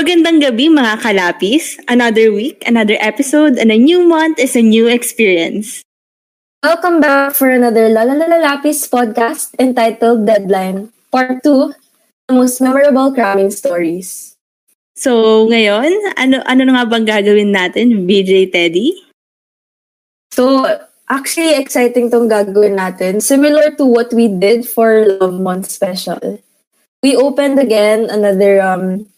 [0.00, 1.76] Magandang gabi mga kalapis.
[1.84, 5.84] Another week, another episode, and a new month is a new experience.
[6.64, 11.76] Welcome back for another Lalalalapis podcast entitled Deadline, Part 2,
[12.24, 14.40] the most memorable cramming stories.
[14.96, 18.96] So, ngayon, ano ano na nga bang gagawin natin, BJ Teddy?
[20.32, 20.64] So,
[21.12, 23.20] actually exciting tong gagawin natin.
[23.20, 26.40] Similar to what we did for Love Month Special.
[27.04, 29.09] We opened again another um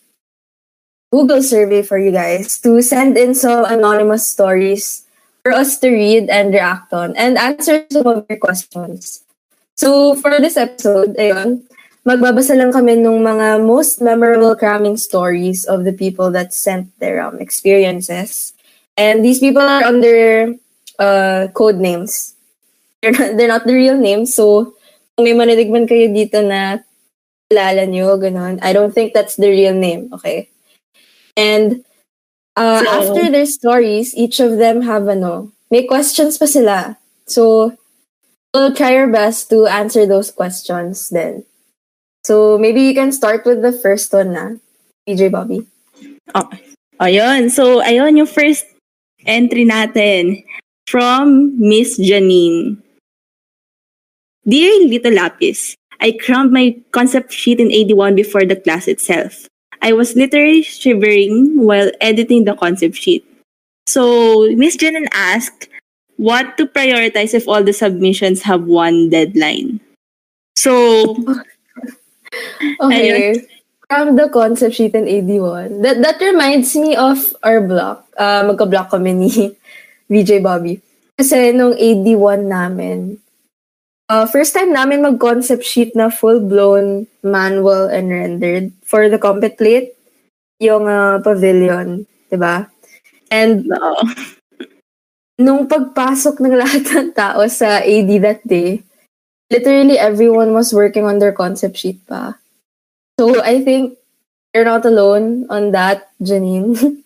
[1.12, 5.04] Google survey for you guys to send in some anonymous stories
[5.44, 9.20] for us to read and react on and answer some of your questions.
[9.76, 11.68] So for this episode, ayun,
[12.08, 17.20] magbabasa lang kami ng mga most memorable cramming stories of the people that sent their
[17.20, 18.56] um, experiences.
[18.96, 20.56] And these people are under
[20.96, 22.32] uh, code names.
[23.02, 24.30] They're not, they're not the real names.
[24.38, 24.78] So
[25.18, 26.78] kung may manidigman kayo dito na
[27.50, 30.51] kilala nyo, ganun, I don't think that's the real name, okay?
[31.36, 31.84] And
[32.56, 36.98] uh, So- after their stories, each of them have ano, may questions pa sila.
[37.26, 37.76] So
[38.52, 41.44] we'll try our best to answer those questions then.
[42.24, 44.62] So maybe you can start with the first one na,
[45.08, 45.66] PJ Bobby.
[46.34, 46.46] Oh,
[47.00, 47.50] ayun.
[47.50, 48.62] So, ayun yung first
[49.26, 50.46] entry natin
[50.86, 52.78] from Miss Janine.
[54.46, 59.46] Dear Little Lapis, I crammed my concept sheet in AD1 before the class itself.
[59.82, 63.26] I was literally shivering while editing the concept sheet.
[63.86, 65.68] So, Miss Janine asked
[66.16, 69.80] what to prioritize if all the submissions have one deadline.
[70.54, 71.16] So,
[72.80, 73.44] Okay.
[73.88, 75.84] From the concept sheet in AD1.
[75.84, 78.08] That that reminds me of our block.
[78.16, 79.30] Uh, magka-block kami ni
[80.12, 80.80] VJ Bobby.
[81.20, 83.20] Kasi nung AD1 namin,
[84.08, 89.96] uh, first time namin mag-concept sheet na full-blown manual and rendered for the compet plate,
[90.60, 92.68] yung uh, pavilion, di ba?
[93.32, 93.96] And no.
[95.40, 98.84] nung pagpasok ng lahat ng tao sa AD that day,
[99.48, 102.36] literally everyone was working on their concept sheet pa.
[103.16, 103.96] So I think
[104.52, 106.76] you're not alone on that, Janine.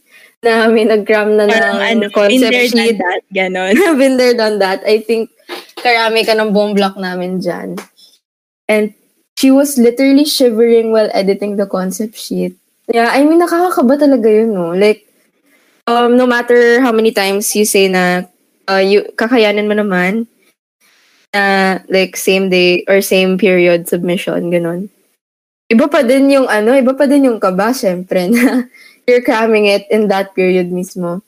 [0.46, 2.98] na may nag-cram na ng ano, in concept there, done sheet.
[2.98, 3.74] that, ganon.
[3.98, 4.82] Been there, done that.
[4.86, 5.30] I think
[5.78, 7.78] karami ka ng buong block namin dyan.
[8.66, 8.94] And
[9.36, 12.56] she was literally shivering while editing the concept sheet.
[12.88, 14.72] Yeah, I mean, nakakakaba talaga yun, no?
[14.72, 15.04] Like,
[15.86, 18.24] um, no matter how many times you say na
[18.66, 20.26] uh, you, kakayanin mo naman,
[21.36, 24.88] uh, like, same day or same period submission, ganun.
[25.66, 28.70] Iba pa din yung ano, iba pa din yung kaba, syempre, na
[29.06, 31.20] you're cramming it in that period mismo.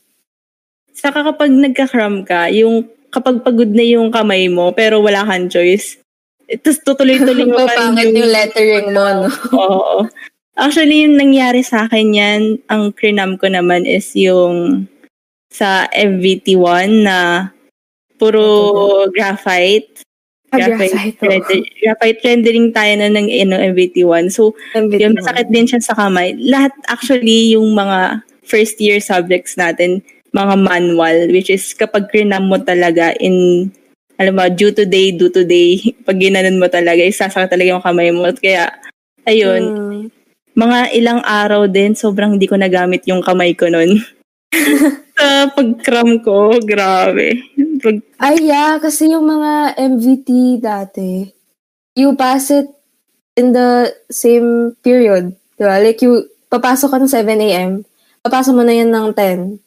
[0.95, 5.99] Saka kapag nagka-cram ka, yung kapag pagod na yung kamay mo, pero wala kang choice,
[6.57, 9.29] tapos tutuloy-tuloy mo pa rin yung lettering mo, no?
[9.61, 10.09] Oo.
[10.59, 14.89] Actually, yung nangyari sa akin yan, ang crinam ko naman is yung
[15.53, 17.51] sa FVT1 na
[18.19, 20.03] puro graphite.
[20.49, 21.29] Ah, graphite, oo.
[21.29, 24.33] render- graphite rendering tayo na ng ano, MVT1.
[24.33, 26.35] So, yun, masakit din siya sa kamay.
[26.41, 30.01] Lahat actually yung mga first year subjects natin,
[30.33, 33.69] mga manual, which is kapag crinam mo talaga in,
[34.19, 37.85] alam mo, due to day, due to day, pag ginanon mo talaga, isasakit talaga yung
[37.87, 38.27] kamay mo.
[38.27, 38.69] At Kaya,
[39.25, 40.03] ayun, Mm.
[40.59, 44.03] mga ilang araw din, sobrang hindi ko nagamit yung kamay ko nun.
[45.19, 47.43] sa pag-cram ko, grabe.
[47.83, 51.27] Pag, Ay, yeah, kasi yung mga MVT dati,
[51.95, 52.67] you pass it
[53.39, 55.31] in the same period.
[55.55, 55.79] Di ba?
[55.79, 57.71] Like, you, papasok ka ng 7 a.m.,
[58.23, 59.63] papasok mo na yan ng 10.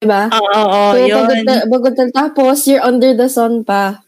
[0.00, 0.32] Di ba?
[0.32, 1.28] oo, oo, so, yun.
[1.68, 4.00] pagod, na- tapos, you're under the sun pa.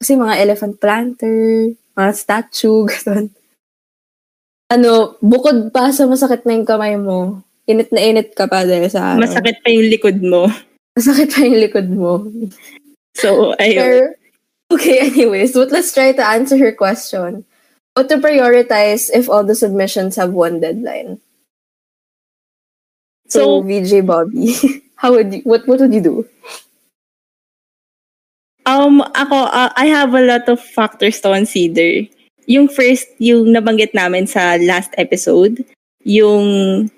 [0.00, 3.28] Kasi mga elephant planter, mga statue, ganun.
[4.72, 8.88] Ano, bukod pa sa masakit na yung kamay mo, init na init ka pa dahil
[8.88, 9.22] sa araw.
[9.28, 10.48] Masakit pa yung likod mo.
[10.96, 12.24] Masakit pa yung likod mo.
[13.14, 14.16] So, ayun.
[14.72, 17.44] Okay, anyways, but let's try to answer her question.
[17.94, 21.20] What to prioritize if all the submissions have one deadline?
[23.28, 24.50] So, So, VJ Bobby,
[25.04, 26.24] how would you, what, what would you do?
[28.64, 32.08] Um, ako, uh, I have a lot of factors to consider.
[32.48, 35.60] Yung first, yung nabanggit namin sa last episode,
[36.00, 36.88] yung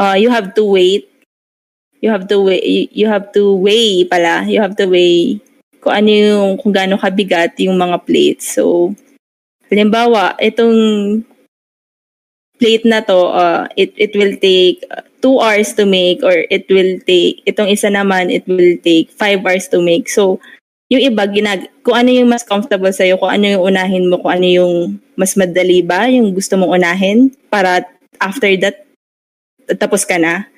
[0.00, 1.04] uh, you have to wait.
[2.00, 4.48] You have to weigh, you have to weigh pala.
[4.48, 5.44] You have to weigh
[5.84, 8.56] kung ano yung, kung gaano kabigat yung mga plates.
[8.56, 8.96] So,
[9.68, 11.20] halimbawa, itong
[12.58, 16.66] plate na to, uh, it, it will take uh, two hours to make or it
[16.68, 20.10] will take, itong isa naman, it will take five hours to make.
[20.10, 20.42] So,
[20.90, 24.42] yung iba, ginag kung ano yung mas comfortable sa'yo, kung ano yung unahin mo, kung
[24.42, 24.74] ano yung
[25.14, 27.86] mas madali ba, yung gusto mong unahin, para
[28.18, 28.84] after that,
[29.78, 30.48] tapos ka na?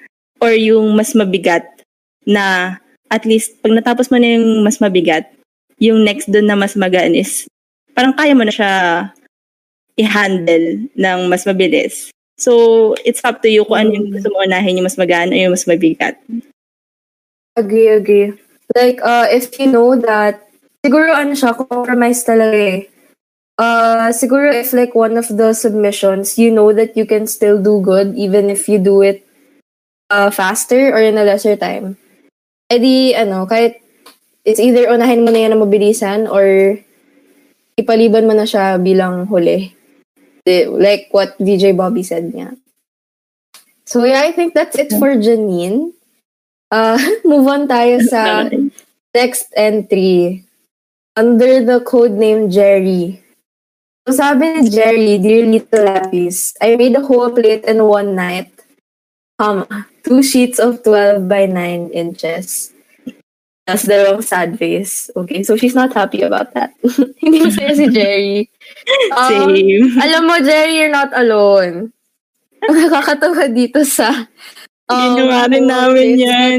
[0.40, 1.66] Or yung mas mabigat
[2.24, 2.78] na
[3.10, 5.26] at least pag natapos mo na yung mas mabigat,
[5.82, 7.48] yung next doon na mas magaan is
[7.96, 8.72] parang kaya mo na siya
[10.00, 12.08] i-handle ng mas mabilis.
[12.40, 14.14] So, it's up to you kung ano yung Mm.
[14.16, 16.16] gusto mo unahin, yung mas magaan o yung mas mabigat.
[17.52, 18.32] Agree, agree.
[18.72, 20.40] Like, uh, if you know that,
[20.80, 22.80] siguro ano siya, compromise talaga eh.
[23.60, 27.76] Uh, siguro if like one of the submissions, you know that you can still do
[27.84, 29.20] good even if you do it
[30.08, 32.00] uh, faster or in a lesser time.
[32.72, 33.76] Eh di, ano, kahit
[34.48, 36.78] it's either unahin mo na yan na mabilisan or
[37.76, 39.76] ipaliban mo na siya bilang huli.
[40.66, 42.54] Like what VJ Bobby said Yeah.
[43.84, 45.92] So yeah, I think that's it for Janine.
[46.70, 48.46] Uh, move on tayo sa
[49.10, 50.46] next entry.
[51.18, 53.18] Under the code name Jerry.
[54.06, 58.48] So sabi ni Jerry, Dear Little Lapis, I made a whole plate in one night.
[59.38, 59.66] Um,
[60.02, 62.72] two sheets of 12 by 9 inches.
[63.78, 65.10] The wrong sad face.
[65.14, 66.74] Okay, so she's not happy about that.
[67.22, 68.50] Hindi masaya si Jerry.
[69.14, 70.00] Um, Same.
[70.00, 71.92] alam mo, Jerry, you're not alone.
[72.66, 74.26] Ang nakakatawa dito sa...
[74.90, 76.58] Ginawa rin mga namin yan.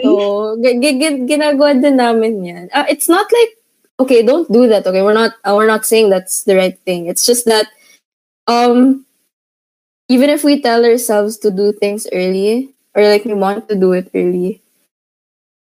[1.28, 2.66] ginagawa din namin yan.
[2.72, 3.60] Uh, it's not like,
[4.00, 5.04] okay, don't do that, okay?
[5.04, 7.12] We're not, uh, we're not saying that's the right thing.
[7.12, 7.68] It's just that,
[8.48, 9.04] um,
[10.08, 13.92] even if we tell ourselves to do things early, or like we want to do
[13.92, 14.62] it early,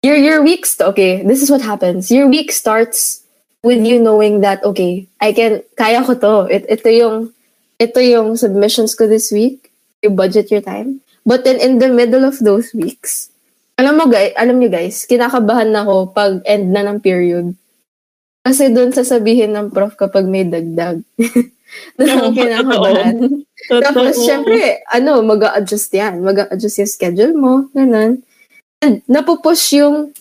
[0.07, 2.07] your, your week, st- okay, this is what happens.
[2.07, 3.27] Your week starts
[3.59, 6.47] with you knowing that, okay, I can, kaya ko to.
[6.47, 7.35] It, ito yung,
[7.75, 9.69] ito yung submissions ko this week.
[9.99, 11.03] You budget your time.
[11.27, 13.27] But then in the middle of those weeks,
[13.75, 17.51] alam mo guys, alam niyo guys, kinakabahan na ako pag end na ng period.
[18.47, 21.03] Kasi doon sasabihin ng prof kapag may dagdag.
[21.99, 23.43] doon Oo, kinakabahan.
[23.67, 26.23] Tapos, syempre, ano, mag adjust yan.
[26.23, 27.67] mag adjust yung schedule mo.
[27.75, 28.23] Ganun.
[28.85, 30.13] Napupush yung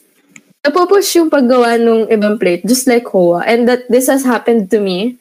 [0.65, 3.45] napupush yung paggawa ng ibang plate, just like Hoa.
[3.45, 5.21] And that this has happened to me.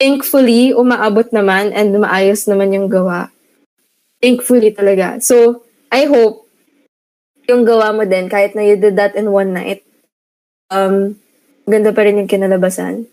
[0.00, 3.30] Thankfully, umaabot naman and maayos naman yung gawa.
[4.18, 5.20] Thankfully talaga.
[5.20, 6.48] So, I hope
[7.46, 9.82] yung gawa mo din, kahit na you did that in one night,
[10.70, 11.18] um,
[11.68, 13.06] ganda pa rin yung kinalabasan.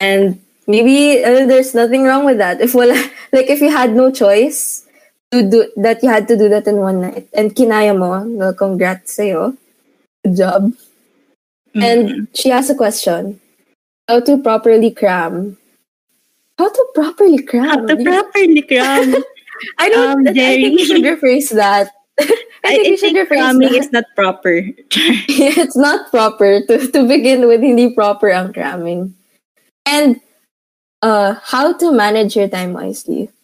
[0.00, 2.60] And maybe uh, there's nothing wrong with that.
[2.60, 2.96] If wala,
[3.34, 4.83] like if you had no choice
[5.34, 8.54] to do that, you had to do that in one night, and kinaya mo, well,
[8.54, 9.56] congrats sa'yo.
[10.22, 10.72] Good job.
[11.74, 11.82] Mm.
[11.82, 13.40] And she has a question.
[14.06, 15.58] How to properly cram?
[16.58, 17.66] How to properly cram?
[17.66, 19.14] How to properly cram.
[19.78, 20.28] I don't.
[20.28, 21.90] Um, I think we should rephrase that.
[22.20, 23.78] I think we should rephrase cramming that.
[23.78, 24.62] is not proper.
[24.94, 27.60] it's not proper to to begin with.
[27.60, 29.14] Hindi proper ang cramming.
[29.84, 30.20] And
[31.02, 33.34] uh, how to manage your time wisely.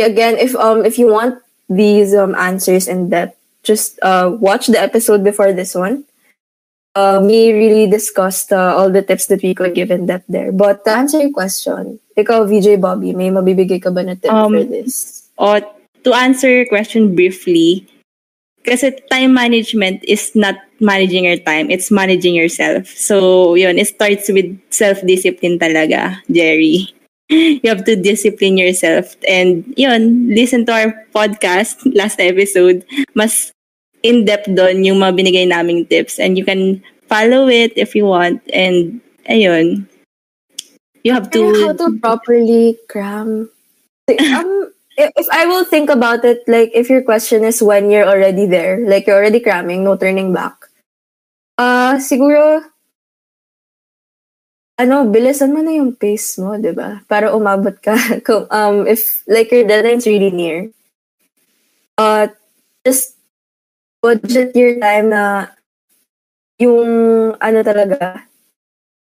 [0.00, 1.38] Again, if um if you want
[1.68, 6.04] these um answers in depth, just uh watch the episode before this one.
[6.96, 10.50] Uh, we really discussed uh, all the tips that we could give in depth there.
[10.50, 14.56] But to answer your question, ikaw, VJ Bobby, may mabibigay ka ba na tip Um,
[14.56, 15.28] for this?
[15.36, 17.84] O, to answer your question briefly,
[18.64, 22.88] kasi time management is not managing your time, it's managing yourself.
[22.88, 26.96] So, yun, it starts with self-discipline talaga, Jerry.
[27.62, 29.16] You have to discipline yourself.
[29.26, 32.86] And yun, listen to our podcast, last episode.
[33.14, 33.52] Mas
[34.02, 36.18] in-depth doon yung mga binigay naming tips.
[36.18, 38.42] And you can follow it if you want.
[38.54, 39.90] And ayun,
[41.02, 41.40] you have to...
[41.50, 43.50] Kaya how to properly cram.
[44.06, 48.46] Um, if I will think about it, like if your question is when you're already
[48.46, 50.54] there, like you're already cramming, no turning back.
[51.58, 52.62] Uh, siguro,
[54.76, 57.00] ano, bilisan mo na yung pace mo, di ba?
[57.08, 57.96] Para umabot ka.
[58.26, 60.68] Kung, um, if, like, your deadline's really near.
[61.96, 62.28] Uh,
[62.84, 63.16] just
[64.04, 65.48] budget your time na
[66.60, 66.88] yung,
[67.40, 68.28] ano talaga,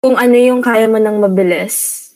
[0.00, 2.08] kung ano yung kaya mo nang mabilis,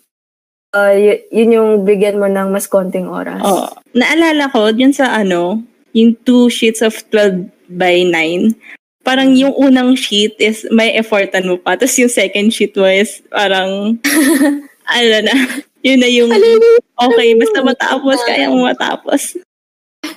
[0.72, 3.44] uh, y- yun yung bigyan mo ng mas konting oras.
[3.44, 5.60] Oh, naalala ko, yun sa ano,
[5.92, 8.56] yung two sheets of 12 by 9,
[9.04, 11.76] parang yung unang sheet is may effortan mo pa.
[11.76, 14.00] Tapos yung second sheet mo is parang,
[14.96, 15.34] ano na,
[15.86, 16.32] yun na yung,
[16.96, 19.36] okay, basta matapos, kaya mo matapos.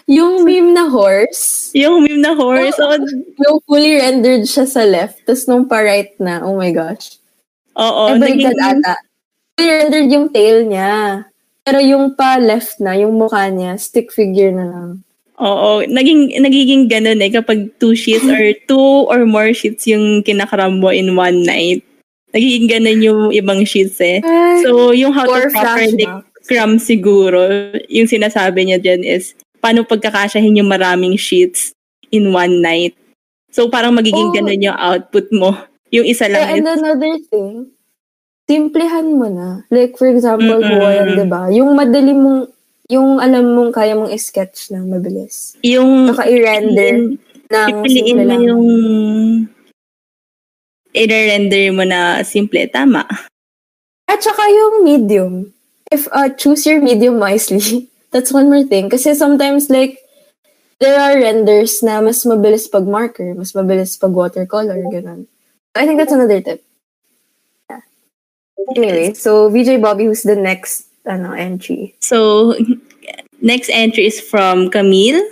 [0.08, 2.96] Yung meme na horse, Yung meme na horse, oh,
[3.44, 7.20] yung fully rendered siya sa left, tapos nung pa-right na, oh my gosh.
[7.76, 8.96] oo, Ay, baliktad naging- ata.
[9.56, 10.94] Fully rendered yung tail niya.
[11.68, 14.90] Pero yung pa-left na, yung mukha niya, stick figure na lang.
[15.38, 20.82] Oo, naging nagiging ganun eh kapag two sheets or two or more sheets yung kinakram
[20.82, 21.86] mo in one night.
[22.34, 24.20] Nagiging ganun yung ibang sheets eh.
[24.66, 26.10] So, yung how to properly
[26.48, 31.76] cram siguro, yung sinasabi niya dyan is, paano pagkakasyahin yung maraming sheets
[32.10, 32.96] in one night.
[33.52, 34.36] So, parang magiging oh.
[34.36, 35.54] ganun yung output mo.
[35.92, 36.40] Yung isa lang.
[36.40, 37.72] Yeah, and another thing,
[38.48, 39.68] simplihan mo na.
[39.72, 40.80] Like, for example, mm-hmm.
[40.80, 41.42] Goyan, di ba?
[41.52, 42.48] Yung madali mong,
[42.88, 45.60] yung alam mong kaya mong sketch lang mabilis.
[45.64, 48.66] Yung, Saka i-render ng pipiliin mo yung
[50.96, 52.64] i-render mo na simple.
[52.72, 53.04] Tama.
[54.08, 55.52] At saka yung medium.
[55.92, 57.92] If uh, choose your medium wisely.
[58.12, 58.90] That's one more thing.
[58.90, 60.00] Kasi sometimes like,
[60.80, 65.28] there are renders na mas mabilis pag marker, mas mabilis pag watercolor, ganun.
[65.76, 66.64] I think that's another tip.
[67.70, 67.82] Yeah.
[68.74, 71.96] Anyway, so VJ Bobby, who's the next ano, entry?
[72.00, 72.56] So,
[73.42, 75.24] next entry is from Camille.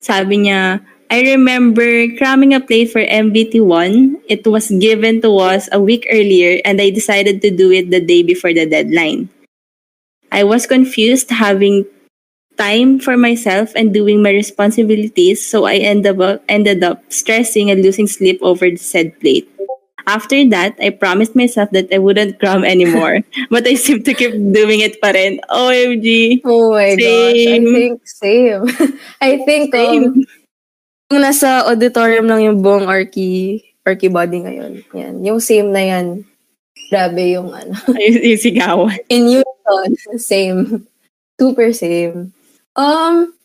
[0.00, 4.22] Sabi niya, I remember cramming a plate for MVT1.
[4.28, 8.00] It was given to us a week earlier and I decided to do it the
[8.00, 9.28] day before the deadline.
[10.32, 11.86] I was confused having
[12.58, 17.82] time for myself and doing my responsibilities, so I ended up, ended up stressing and
[17.82, 19.48] losing sleep over the said plate.
[20.06, 23.26] After that, I promised myself that I wouldn't cram anymore.
[23.50, 25.42] but I seem to keep doing it pa rin.
[25.50, 26.40] OMG.
[26.46, 27.02] Oh my same.
[27.02, 27.42] gosh.
[27.42, 28.62] I think same.
[29.20, 30.04] I think same.
[30.04, 30.24] Um,
[31.06, 35.14] Kung nasa auditorium lang yung buong Arky, Arky body ngayon, yan.
[35.22, 36.26] Yung same na yan.
[36.90, 37.74] Grabe yung ano.
[38.02, 38.98] yung, yung sigawan.
[39.10, 40.86] In unison, same.
[41.38, 42.34] Super same.
[42.74, 43.35] Um,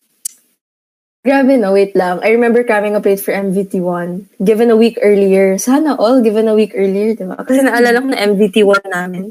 [1.22, 2.20] grabe no, wait lang.
[2.26, 4.26] I remember cramming a plate for MVT1.
[4.44, 5.58] Given a week earlier.
[5.58, 7.38] Sana all given a week earlier, di ba?
[7.46, 9.26] Kasi naalala ko na MVT1 namin.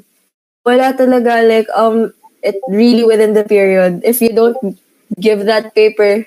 [0.62, 4.00] Wala talaga, like, um, it really within the period.
[4.04, 4.78] If you don't
[5.18, 6.26] give that paper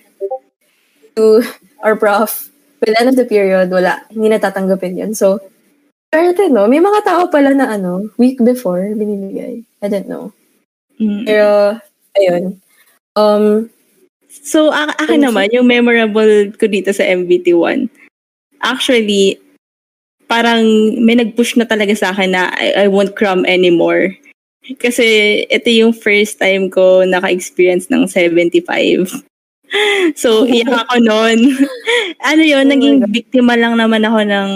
[1.16, 1.44] to
[1.84, 2.50] or prof,
[2.84, 4.04] by the end of the period, wala.
[4.12, 5.12] Hindi natatanggapin yun.
[5.16, 5.40] So,
[6.14, 9.66] pero no, may mga tao pala na ano, week before, binibigay.
[9.82, 10.30] I don't know.
[11.02, 11.26] Mm.
[11.26, 11.80] Pero,
[12.14, 12.44] ayun.
[13.18, 13.73] Um,
[14.42, 17.86] so, a- akin naman, yung memorable ko dito sa MVT1,
[18.64, 19.38] actually,
[20.26, 20.66] parang
[20.98, 24.18] may nag-push na talaga sa akin na I, I won't cram anymore.
[24.80, 29.12] Kasi ito yung first time ko naka-experience ng 75.
[30.22, 31.54] so, iyak ako noon.
[32.30, 34.50] ano yun, oh naging biktima lang naman ako ng,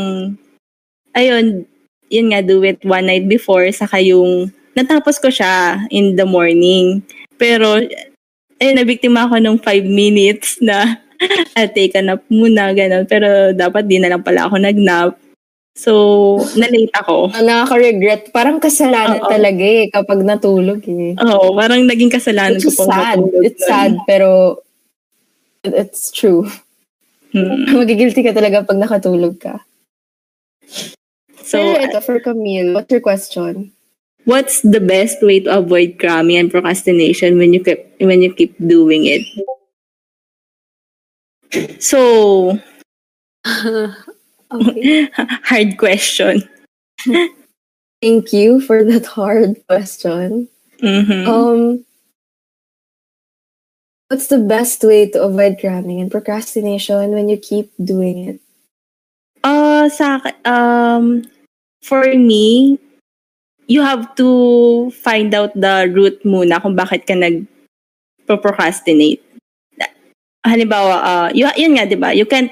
[1.14, 1.68] ayun,
[2.08, 7.04] yun nga, do it one night before, saka yung, natapos ko siya in the morning.
[7.36, 7.84] Pero,
[8.62, 11.00] ayun, nabiktima ako nung five minutes na,
[11.58, 13.06] uh, take a nap muna, ganun.
[13.10, 15.18] Pero, dapat di na lang pala ako nag-nap.
[15.78, 15.94] So,
[16.58, 17.30] na-late ako.
[17.38, 18.34] Ah, nakaka-regret.
[18.34, 19.30] Parang kasalanan Uh-oh.
[19.30, 21.14] talaga eh kapag natulog eh.
[21.22, 23.20] Oo, parang naging kasalanan Which ko pag sad.
[23.46, 24.58] It's sad, pero
[25.62, 26.50] it's true.
[27.30, 27.70] Hmm.
[27.78, 29.62] Magigilty ka talaga pag nakatulog ka.
[31.46, 33.72] So, Pero ito, for Camille, what's your question?
[34.28, 38.60] What's the best way to avoid cramming and procrastination when you keep when you keep
[38.60, 39.24] doing it?
[41.80, 42.60] So,
[44.52, 46.44] hard question.
[48.04, 50.50] Thank you for that hard question.
[50.84, 51.24] Mm-hmm.
[51.24, 51.86] Um,
[54.08, 58.40] What's the best way to avoid cramming and procrastination when you keep doing it?
[59.44, 61.28] Uh, sa um,
[61.84, 62.80] for me,
[63.68, 69.22] you have to find out the root muna kung bakit ka nag-procrastinate.
[70.48, 72.16] Halimbawa, uh, you, yun nga, di ba?
[72.16, 72.52] You can't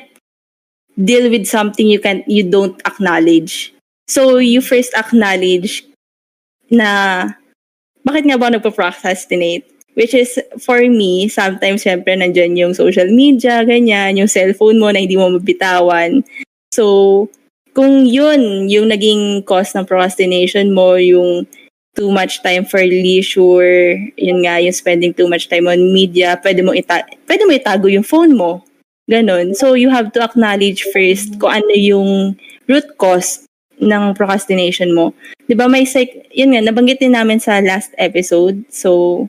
[0.99, 3.71] deal with something you can you don't acknowledge.
[4.07, 5.87] So, you first acknowledge
[6.67, 7.31] na
[8.03, 9.63] bakit nga ba nagpo-procrastinate?
[9.95, 14.99] Which is, for me, sometimes, syempre, nandyan yung social media, ganyan, yung cellphone mo na
[14.99, 16.19] hindi mo mabitawan.
[16.75, 17.31] So,
[17.75, 21.43] kung yun, yung naging cause ng procrastination mo, yung
[21.95, 26.63] too much time for leisure, yun nga, yung spending too much time on media, pwede
[26.63, 28.63] mo, ita- pwede mo itago yung phone mo.
[29.05, 29.53] Ganon.
[29.53, 33.45] So, you have to acknowledge first kung ano yung root cause
[33.79, 35.11] ng procrastination mo.
[35.45, 38.63] 'Di ba may psych yun nga nabanggit din namin sa last episode.
[38.71, 39.27] So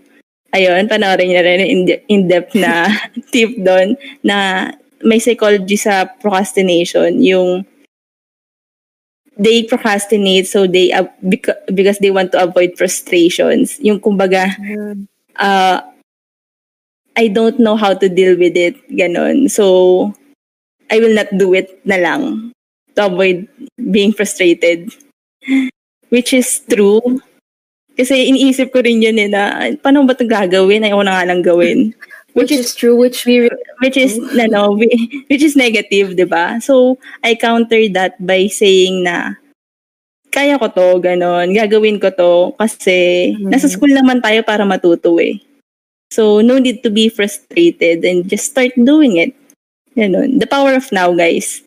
[0.54, 1.60] ayun, panoorin niyo rin
[2.08, 2.88] in-depth na
[3.34, 4.70] tip doon na
[5.04, 7.68] may psychology sa procrastination, yung
[9.36, 13.78] they procrastinate so they uh, beca- because they want to avoid frustrations.
[13.80, 14.52] Yung kumbaga
[15.36, 15.80] uh,
[17.16, 19.48] I don't know how to deal with it, ganon.
[19.48, 20.12] So
[20.90, 22.52] I will not do it na lang
[22.96, 23.48] to avoid
[23.90, 24.92] being frustrated.
[26.08, 27.02] Which is true
[27.96, 30.84] kasi iniisip ko rin yun eh na, paano ba ito gagawin?
[30.84, 31.96] Ayaw na nga lang gawin.
[32.36, 33.48] Which, which is true, which we...
[33.80, 34.76] Which is, no,
[35.32, 36.60] which is negative, di ba?
[36.60, 39.40] So, I counter that by saying na,
[40.28, 43.48] kaya ko to, ganon, gagawin ko to, kasi mm-hmm.
[43.48, 45.40] nasa school naman tayo para matuto eh.
[46.12, 49.32] So, no need to be frustrated and just start doing it.
[49.96, 50.36] Ganun.
[50.36, 51.64] The power of now, guys.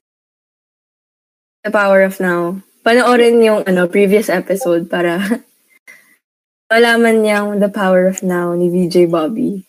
[1.66, 2.62] The power of now.
[2.86, 5.18] Panoorin yung ano, previous episode para
[6.72, 9.69] malaman niyang the power of now ni VJ Bobby.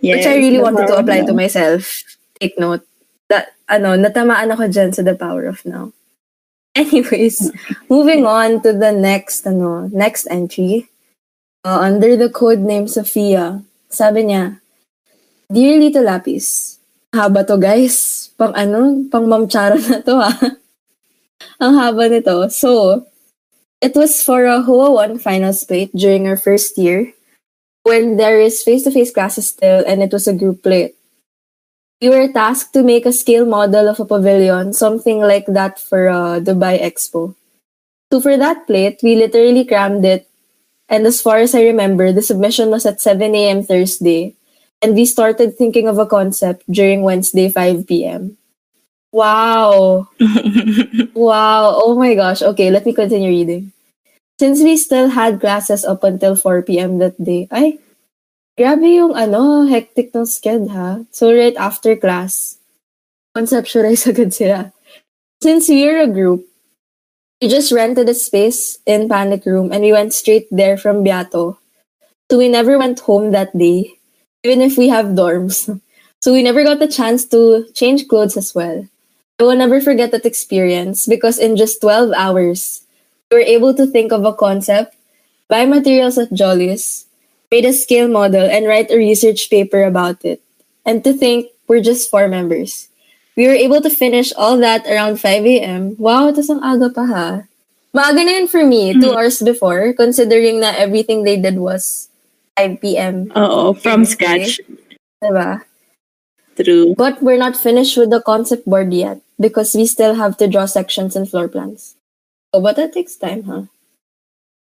[0.00, 2.02] Yes, Which I really wanted to apply to myself.
[2.40, 2.84] Take note.
[3.28, 5.92] That, ano, natamaan ako dyan sa the power of now.
[6.74, 7.52] Anyways,
[7.92, 10.88] moving on to the next, ano, next entry.
[11.60, 13.60] Uh, under the code name Sophia,
[13.92, 14.64] sabi niya,
[15.52, 16.78] Dear Little Lapis,
[17.12, 18.30] haba to guys.
[18.40, 20.32] Pang ano, pang mamchara na to ha.
[21.62, 22.48] Ang haba nito.
[22.48, 23.04] So,
[23.84, 27.12] it was for a HOA 1 final split during our first year
[27.82, 30.94] when there is face-to-face classes still and it was a group plate.
[32.00, 36.08] We were tasked to make a scale model of a pavilion, something like that for
[36.08, 37.34] uh, Dubai Expo.
[38.12, 40.28] So for that plate, we literally crammed it.
[40.88, 43.62] And as far as I remember, the submission was at 7 a.m.
[43.62, 44.34] Thursday.
[44.82, 48.36] And we started thinking of a concept during Wednesday, 5 p.m.
[49.12, 50.08] Wow.
[51.14, 51.76] Wow.
[51.84, 52.40] Oh my gosh.
[52.42, 53.72] Okay, let me continue reading.
[54.40, 56.96] Since we still had classes up until 4 p.m.
[56.96, 57.76] that day, ay,
[58.56, 61.04] grabe yung ano, hectic ng sked ha.
[61.12, 62.56] So right after class,
[63.36, 64.72] conceptualize agad sila.
[65.44, 66.48] Since we're a group,
[67.36, 71.60] we just rented a space in Panic Room and we went straight there from Beato.
[72.32, 73.92] So we never went home that day,
[74.40, 75.68] even if we have dorms.
[76.20, 78.84] So we never got the chance to change clothes as well.
[79.36, 82.84] I will never forget that experience because in just 12 hours,
[83.30, 84.96] we were able to think of a concept,
[85.46, 87.06] buy materials at Jolly's,
[87.50, 90.42] made a scale model, and write a research paper about it.
[90.84, 92.88] And to think, we're just four members.
[93.36, 95.94] We were able to finish all that around 5 a.m.
[95.96, 97.26] Wow, tas ang aga pa ha.
[97.94, 99.16] Maaga na for me, two hmm.
[99.16, 102.10] hours before, considering that everything they did was
[102.58, 103.30] 5 p.m.
[103.38, 104.58] Oo, from scratch.
[105.22, 105.62] Diba?
[106.58, 106.94] True.
[106.98, 110.66] But we're not finished with the concept board yet because we still have to draw
[110.66, 111.94] sections and floor plans.
[112.52, 113.62] Oh, but that takes time, huh?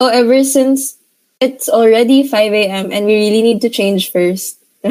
[0.02, 0.98] So ever since
[1.40, 2.92] it's already 5 a.m.
[2.92, 4.58] and we really need to change first.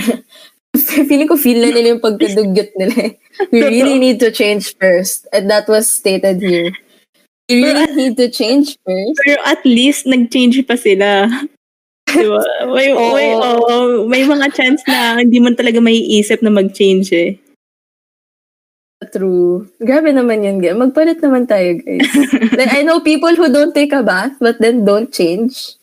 [0.77, 2.95] Feeling ko feel na nila yung pagkadugyot nila.
[3.11, 3.13] eh.
[3.51, 5.27] We really need to change first.
[5.35, 6.71] And that was stated here.
[7.51, 9.19] We really need to change first.
[9.27, 11.27] Pero at least, nag-change pa sila.
[12.07, 12.39] Diba?
[12.71, 13.11] May, Oo.
[13.19, 13.75] may, oo,
[14.07, 17.35] may mga chance na hindi man talaga may isip na mag-change eh.
[19.09, 19.65] True.
[19.81, 20.77] Grabe naman yun, guys.
[20.77, 22.05] Magpalit naman tayo, guys.
[22.59, 25.81] like, I know people who don't take a bath, but then don't change.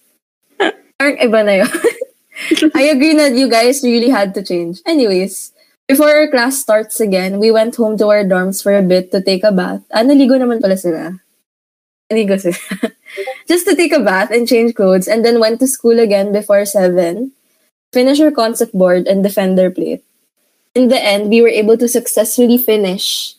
[1.02, 1.74] Parang iba na yun.
[2.78, 4.86] I agree that you guys really had to change.
[4.86, 5.52] Anyways,
[5.90, 9.22] before our class starts again, we went home to our dorms for a bit to
[9.22, 9.82] take a bath.
[9.90, 11.18] Ah, naligo naman pala sila.
[12.14, 12.94] Naligo sila.
[13.50, 16.66] Just to take a bath and change clothes, and then went to school again before
[16.66, 17.34] 7.
[17.94, 20.04] Finish our concept board and defender plate.
[20.78, 23.34] In the end, we were able to successfully finish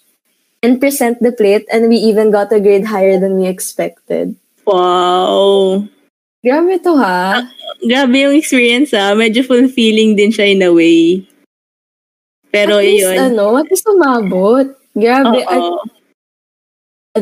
[0.58, 4.34] and present the plate, and we even got a grade higher than we expected.
[4.66, 5.86] Wow.
[6.42, 7.46] Grabe to ha.
[7.78, 9.14] Grabe yung experience ah.
[9.14, 11.22] Medyo fulfilling din siya in a way.
[12.50, 13.18] Pero at least, yun.
[13.30, 14.66] ano, at least umabot.
[14.98, 15.38] Grabe.
[15.46, 15.62] At,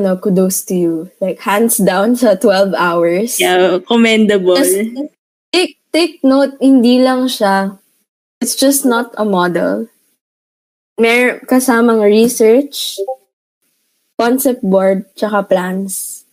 [0.00, 0.94] ano, kudos to you.
[1.20, 3.37] Like, hands down sa 12 hours.
[3.37, 4.57] Yeah, commendable.
[4.57, 5.12] Just
[5.52, 7.76] take, take note, hindi lang siya.
[8.40, 9.92] It's just not a model.
[10.98, 12.96] Mer kasamang research,
[14.18, 16.24] concept board, tsaka plans.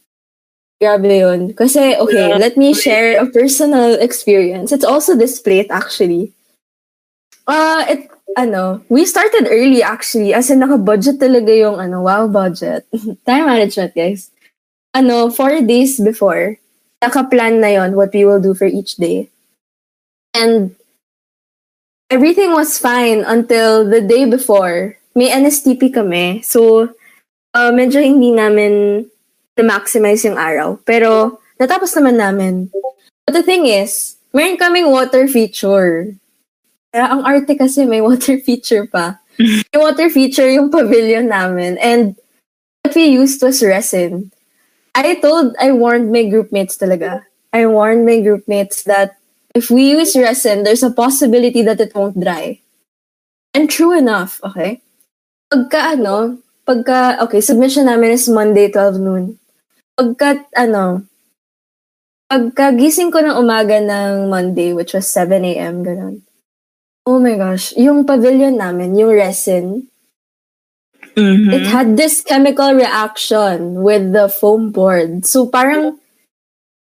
[0.79, 1.51] Grabe yun.
[1.55, 2.39] Kasi, okay, Yeah.
[2.39, 4.71] let me share a personal experience.
[4.71, 6.31] It's also this plate, actually.
[7.47, 10.33] Uh, it, ano, we started early, actually.
[10.33, 12.87] As in, naka-budget talaga yung, ano, wow, budget.
[13.27, 14.31] Time management, guys.
[14.95, 16.59] Ano, four days before,
[17.03, 19.27] naka-plan na yon what we will do for each day.
[20.35, 20.75] And
[22.13, 24.93] everything was fine until the day before.
[25.17, 26.45] May NSTP kami.
[26.45, 26.93] So,
[27.57, 29.05] uh, medyo hindi namin
[29.57, 30.77] na-maximize yung araw.
[30.85, 32.69] Pero, natapos naman namin.
[33.25, 36.13] But the thing is, meron kaming water feature.
[36.93, 39.17] Kaya ang arte kasi may water feature pa.
[39.73, 41.81] yung water feature yung pavilion namin.
[41.81, 42.13] And
[42.85, 44.29] what we used was resin.
[44.93, 47.25] I told, I warned my groupmates talaga.
[47.49, 49.17] I warned my groupmates that
[49.53, 52.59] if we use resin, there's a possibility that it won't dry.
[53.53, 54.81] And true enough, okay?
[55.53, 59.37] Pagka ano, pagka, okay, submission namin is Monday, 12 noon.
[59.93, 61.05] Pagka, ano,
[62.25, 66.25] pagka gising ko ng umaga ng Monday, which was 7 a.m., ganun.
[67.05, 69.85] Oh my gosh, yung pavilion namin, yung resin,
[71.13, 71.53] Mhm.
[71.53, 75.25] it had this chemical reaction with the foam board.
[75.29, 76.01] So parang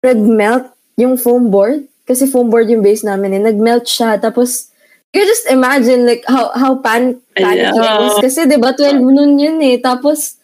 [0.04, 0.68] nag-melt
[1.00, 1.88] yung foam board.
[2.08, 3.42] Kasi foam board yung base namin eh.
[3.52, 4.16] Nag-melt siya.
[4.16, 4.72] Tapos
[5.08, 8.20] You just imagine like how how pan panicky I was.
[8.20, 9.80] Kasi di ba 12 noon yun eh.
[9.80, 10.36] Tapos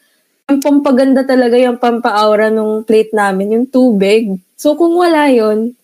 [0.48, 4.40] ang pampaganda talaga yung pampaura nung plate namin, yung tubig.
[4.56, 5.76] So kung wala yun,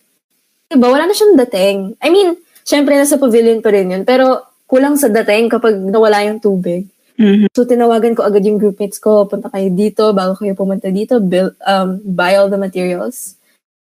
[0.65, 1.93] di ba wala na siyang dating.
[2.01, 2.33] I mean,
[2.65, 4.01] syempre nasa pavilion pa rin yun.
[4.01, 6.89] Pero kulang sa dating kapag nawala yung tubig.
[7.21, 7.53] Mm-hmm.
[7.53, 11.53] So, tinawagan ko agad yung groupmates ko, punta kayo dito, bago kayo pumunta dito, build,
[11.69, 13.37] um, buy all the materials.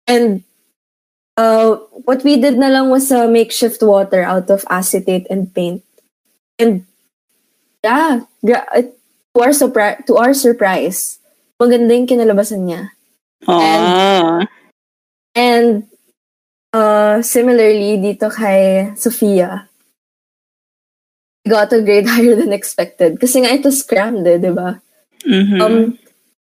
[0.08, 0.40] And
[1.36, 5.84] uh, what we did na lang was uh, makeshift water out of acetate and paint.
[6.58, 6.84] And
[7.84, 11.18] yeah, to our, surpri- to our surprise,
[11.60, 12.90] maganda yung kinalabasan niya.
[13.46, 14.48] And,
[15.36, 15.68] and
[16.72, 19.68] uh, similarly, dito kay Sofia,
[21.46, 23.20] got a grade higher than expected.
[23.20, 24.80] Kasi nga ito scrammed eh, di ba?
[25.26, 25.60] Mm-hmm.
[25.60, 25.98] Um,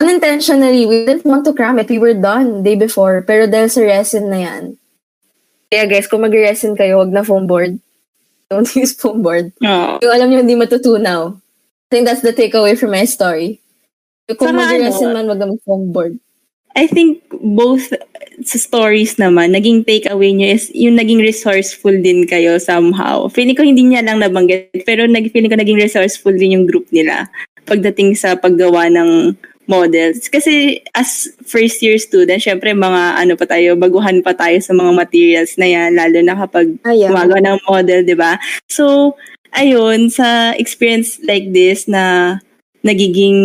[0.02, 1.89] unintentionally, we didn't want to cram it.
[1.89, 3.21] We were done day before.
[3.23, 4.78] Pero dahil sa resin na yan.
[5.69, 7.77] Kaya guys, kung mag-resin kayo, wag na foam board.
[8.49, 9.53] Don't use foam board.
[9.62, 10.01] Oh.
[10.01, 11.34] Yung alam nyo, hindi matutunaw.
[11.34, 13.62] I think that's the takeaway from my story.
[14.29, 16.17] Kung mag-resin ano, man, wag na mag-foam board.
[16.77, 17.89] I think both
[18.45, 23.25] sa stories naman, naging takeaway nyo is yung naging resourceful din kayo somehow.
[23.27, 26.88] Feeling ko hindi niya lang nabanggit, pero nag, feeling ko naging resourceful din yung group
[26.93, 27.27] nila
[27.69, 29.38] pagdating sa paggawa ng
[29.69, 30.25] models.
[30.27, 34.91] Kasi as first year student, syempre mga ano pa tayo, baguhan pa tayo sa mga
[34.97, 37.13] materials na yan, lalo na kapag Ayaw.
[37.13, 38.41] gumagawa ng model, di ba?
[38.65, 39.13] So,
[39.53, 42.38] ayun, sa experience like this na
[42.82, 43.38] nagiging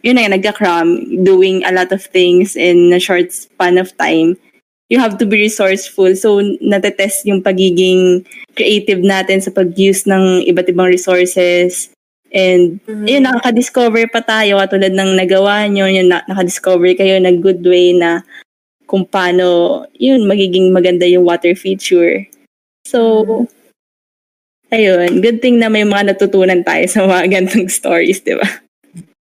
[0.00, 4.36] yun na nagka-cram, doing a lot of things in a short span of time,
[4.88, 6.16] you have to be resourceful.
[6.16, 8.24] So, natetest yung pagiging
[8.56, 11.92] creative natin sa pag-use ng iba't ibang resources.
[12.30, 13.06] And, mm-hmm.
[13.10, 17.90] yun, nakaka-discover pa tayo katulad ng nagawa nyo, yun, na- nakaka-discover kayo na good way
[17.90, 18.22] na
[18.86, 22.26] kung paano, yun, magiging maganda yung water feature.
[22.86, 23.44] So, mm-hmm.
[24.70, 28.46] ayun, good thing na may mga natutunan tayo sa mga gantong stories, di ba?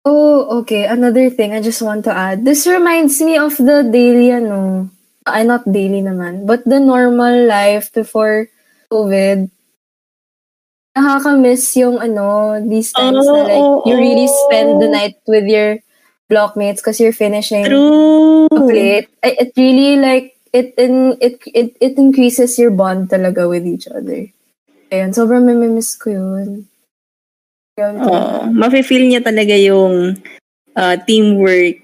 [0.03, 0.87] Oh, okay.
[0.87, 2.43] Another thing I just want to add.
[2.43, 4.91] This reminds me of the daily, ano,
[5.27, 8.51] ay not daily naman, but the normal life before
[8.91, 9.47] COVID.
[10.93, 14.93] Nakaka-miss yung, ano, these times oh, na like, oh, you really spend the oh.
[14.93, 15.81] night with your
[16.29, 18.47] blockmates because you're finishing True.
[18.53, 19.09] a plate.
[19.23, 24.29] It really, like, it, in, it, it, it increases your bond talaga with each other.
[24.93, 26.69] Ayun, sobrang miss ko yun.
[27.81, 28.53] Oo.
[28.53, 30.21] Mafe-feel niya talaga yung
[30.77, 31.81] uh, teamwork.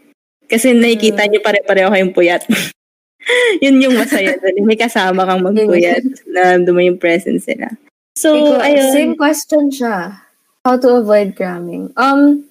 [0.49, 1.29] Kasi nakikita mm.
[1.33, 2.45] niyo pare-pareho kayong puyat.
[3.65, 4.69] yun yung masaya doon.
[4.69, 7.73] May kasama kang magpuyat na dumo yung presence nila.
[8.19, 8.91] So, Ikaw, ayun.
[8.91, 10.27] Same question siya.
[10.67, 11.95] How to avoid cramming.
[11.95, 12.51] Um,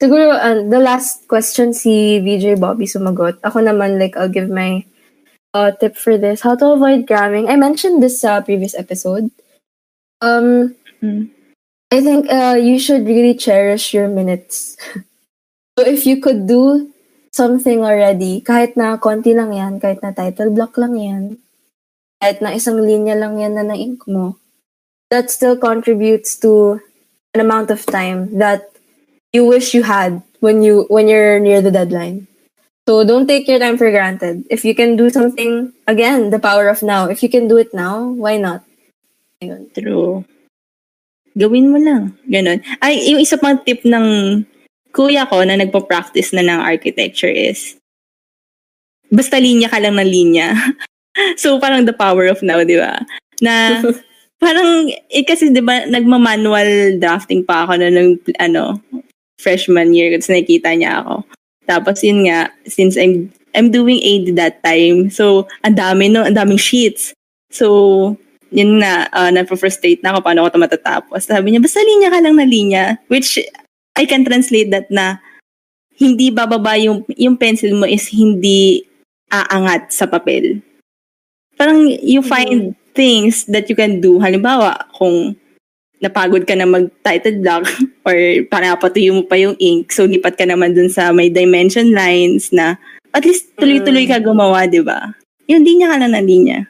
[0.00, 3.36] siguro, uh, the last question si VJ Bobby sumagot.
[3.44, 4.88] Ako naman, like, I'll give my
[5.52, 6.40] uh, tip for this.
[6.40, 7.52] How to avoid cramming.
[7.52, 9.28] I mentioned this sa uh, previous episode.
[10.24, 11.28] Um, mm.
[11.92, 14.80] I think uh, you should really cherish your minutes.
[15.76, 16.88] so if you could do
[17.36, 21.24] something already, kahit na konti lang yan, kahit na title block lang yan,
[22.16, 24.40] kahit na isang linya lang yan na na-ink mo,
[25.12, 26.80] that still contributes to
[27.36, 28.72] an amount of time that
[29.36, 32.26] you wish you had when you when you're near the deadline.
[32.88, 34.48] So don't take your time for granted.
[34.50, 37.06] If you can do something, again, the power of now.
[37.06, 38.64] If you can do it now, why not?
[39.38, 39.70] Ayun.
[39.70, 40.26] True
[41.36, 42.16] gawin mo lang.
[42.28, 42.60] Ganon.
[42.80, 44.40] Ay, yung isa pang tip ng
[44.92, 47.76] kuya ko na nagpo-practice na ng architecture is,
[49.08, 50.52] basta linya ka lang ng linya.
[51.40, 53.00] so, parang the power of now, di ba?
[53.40, 53.80] Na,
[54.42, 58.82] parang, eh, kasi di ba, nagma-manual drafting pa ako na ng, ano,
[59.38, 61.22] freshman year, kasi nakikita niya ako.
[61.70, 66.34] Tapos, yun nga, since I'm, I'm doing AD that time, so, ang dami, no, ang
[66.34, 67.14] daming sheets.
[67.54, 68.18] So,
[68.50, 71.20] yun na, uh, na-frustrate na ako paano ako ito matatapos.
[71.30, 72.84] Sabi niya, basta linya ka lang na linya.
[73.06, 73.38] Which,
[73.94, 75.22] I can translate that na
[75.94, 78.82] hindi bababa yung, yung pencil mo is hindi
[79.30, 80.60] aangat sa papel.
[81.56, 82.81] Parang you find mm-hmm.
[82.94, 84.20] Things that you can do.
[84.20, 85.36] Halimbawa, kung
[86.02, 87.64] napagod ka na mag-title block
[88.08, 88.16] or
[88.50, 92.76] panapatuyo mo pa yung ink, so lipat ka naman dun sa may dimension lines na
[93.12, 94.24] at least tuloy-tuloy ka mm.
[94.24, 95.12] gumawa, di ba?
[95.46, 96.64] Yung linya ka lang na linya.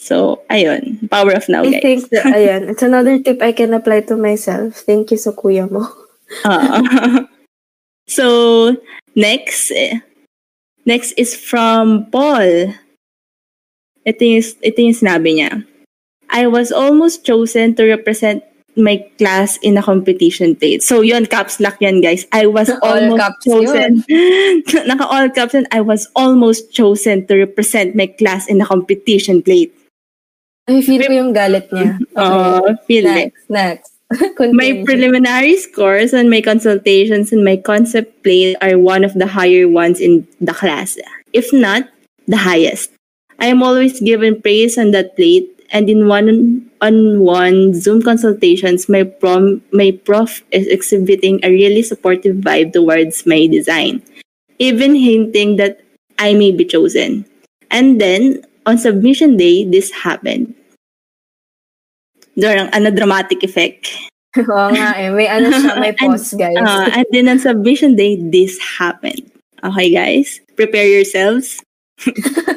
[0.00, 1.08] So, ayun.
[1.08, 1.78] Power of now, guys.
[1.78, 2.68] I think that, ayun.
[2.68, 4.84] It's another tip I can apply to myself.
[4.84, 5.88] Thank you so kuya mo.
[6.44, 7.24] uh,
[8.08, 8.76] so,
[9.14, 9.72] next,
[10.84, 12.74] next is from Paul.
[14.04, 15.64] Ito yung, ito yung sinabi niya.
[16.28, 18.44] I was almost chosen to represent
[18.76, 20.82] my class in a competition plate.
[20.82, 22.26] So yun, caps lock yan guys.
[22.32, 24.04] I was almost caps chosen.
[24.88, 29.42] Naka all caps and I was almost chosen to represent my class in a competition
[29.42, 29.72] plate.
[30.66, 32.00] Ay, feel ko yung galit niya.
[32.20, 33.30] Oo, feel it.
[33.30, 33.90] Next, next.
[34.54, 39.66] My preliminary scores on my consultations and my concept plate are one of the higher
[39.66, 40.94] ones in the class,
[41.32, 41.88] if not
[42.28, 42.93] the highest.
[43.38, 49.62] I am always given praise on that plate, and in one-on-one Zoom consultations, my prom
[49.72, 54.02] my prof is exhibiting a really supportive vibe towards my design,
[54.58, 55.82] even hinting that
[56.18, 57.26] I may be chosen.
[57.70, 60.54] And then on submission day, this happened.
[62.38, 63.90] Darang ano dramatic effect.
[64.38, 65.10] Oo nga eh.
[65.14, 66.58] May ano siya, may pause, guys.
[66.58, 69.30] Uh, and then on submission day, this happened.
[69.62, 70.42] Okay, guys?
[70.58, 71.62] Prepare yourselves.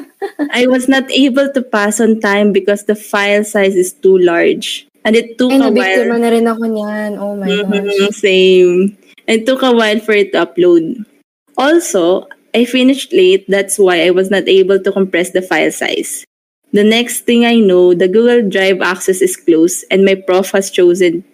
[0.52, 4.86] I was not able to pass on time because the file size is too large.
[5.04, 6.18] And it took Ay, a while.
[6.18, 7.10] na rin ako niyan.
[7.16, 8.16] Oh my Mhm, gosh.
[8.18, 8.96] same.
[9.26, 11.04] It took a while for it to upload.
[11.56, 13.44] Also, I finished late.
[13.48, 16.24] That's why I was not able to compress the file size.
[16.72, 20.68] The next thing I know, the Google Drive access is closed and my prof has
[20.68, 21.24] chosen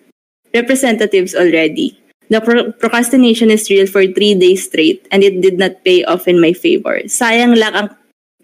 [0.54, 1.98] representatives already.
[2.30, 6.26] The pro- procrastination is real for three days straight and it did not pay off
[6.28, 7.02] in my favor.
[7.10, 7.88] Sayang lang ang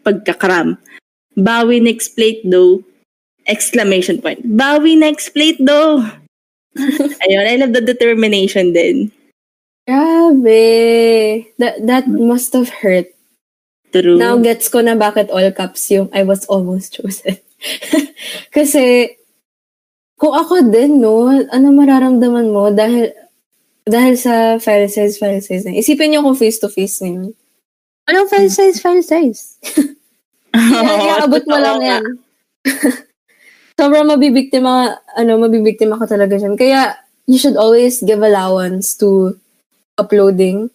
[0.02, 0.78] pagkakram.
[1.36, 2.82] Bawi next plate though.
[3.46, 4.42] Exclamation point.
[4.44, 6.04] Bawi next plate though.
[7.26, 9.10] Ayun, I love the determination din.
[9.88, 11.46] Grabe.
[11.58, 13.10] That, that must have hurt.
[13.90, 14.18] True.
[14.18, 17.42] Now gets ko na bakit all caps yung I was almost chosen.
[18.54, 19.18] Kasi,
[20.14, 23.10] kung ako din, no, ano mararamdaman mo dahil
[23.82, 25.74] dahil sa file size, file size na.
[25.74, 27.28] Isipin niyo kung face-to-face na yun.
[28.10, 29.54] Anong file size, file size?
[30.50, 32.04] Kaya abot mo lang yan.
[33.78, 36.58] Sobrang mabibiktima, ano, mabibiktima ka talaga dyan.
[36.58, 36.98] Kaya,
[37.30, 39.38] you should always give allowance to
[39.94, 40.68] uploading,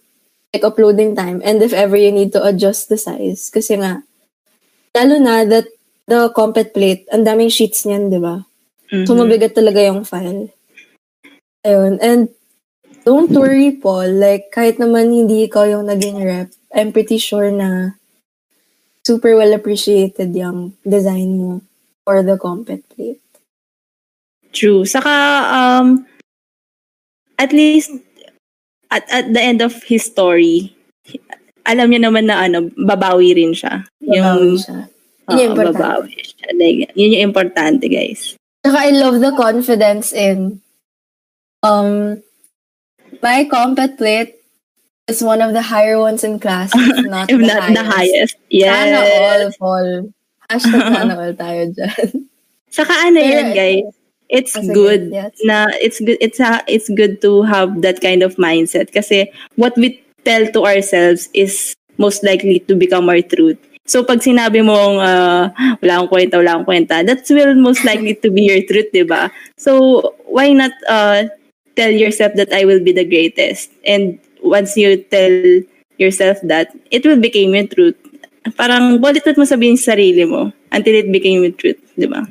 [0.56, 1.44] like uploading time.
[1.44, 4.02] And if ever you need to adjust the size, kasi nga,
[4.96, 5.68] lalo na that
[6.08, 8.42] the compet plate, ang daming sheets niyan, di ba?
[8.90, 9.06] Mhm.
[9.06, 10.56] So, mabigat talaga yung file.
[11.68, 12.00] Ayun.
[12.00, 12.32] And,
[13.06, 14.10] don't worry, Paul.
[14.18, 17.96] Like, kahit naman hindi ikaw yung naging rep, I'm pretty sure na
[19.06, 21.62] super well appreciated yung design mo
[22.04, 23.22] for the compet plate.
[24.52, 24.84] True.
[24.84, 25.14] Saka,
[25.54, 26.10] um,
[27.38, 27.94] at least,
[28.90, 30.74] at, at the end of his story,
[31.66, 33.86] alam niya naman na ano, babawi rin siya.
[34.02, 34.80] Babawi siya.
[35.26, 35.78] Yun yung importante.
[35.78, 36.48] babawi siya.
[36.58, 38.38] Like, yun yung importante, guys.
[38.66, 40.62] Saka I love the confidence in
[41.62, 42.25] um
[43.22, 44.36] my compet plate
[45.08, 47.76] is one of the higher ones in class, if not, If the, not highest.
[47.76, 48.36] the highest.
[48.52, 49.58] Sana all, Yes.
[49.58, 49.88] Paul.
[50.50, 52.08] Hashtag sana all tayo dyan.
[52.70, 53.86] Saka ano Pero- yan, guys.
[54.26, 55.38] It's Ah, good yes.
[55.46, 59.78] na it's good it's a, it's good to have that kind of mindset kasi what
[59.78, 63.62] we tell to ourselves is most likely to become our truth.
[63.86, 68.18] So pag sinabi mong uh, wala akong kwenta, wala akong kwenta, that will most likely
[68.18, 69.30] to be your truth, 'di ba?
[69.62, 71.30] So why not uh,
[71.76, 73.72] tell yourself that I will be the greatest?
[73.86, 75.62] And once you tell
[75.98, 78.00] yourself that, it will become your truth.
[78.56, 82.30] Parang balitot mo sabihin sa sarili mo until it became your truth, 'di ba?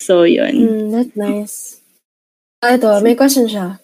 [0.00, 0.52] So yun.
[0.52, 1.56] Mm, that's nice.
[2.60, 3.80] Ah, ito, may question siya.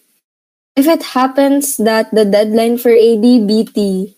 [0.77, 4.13] If it happens that the deadline for ADBT,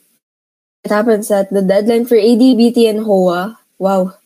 [0.83, 4.19] it happens that the deadline for ADBT and HOA, wow,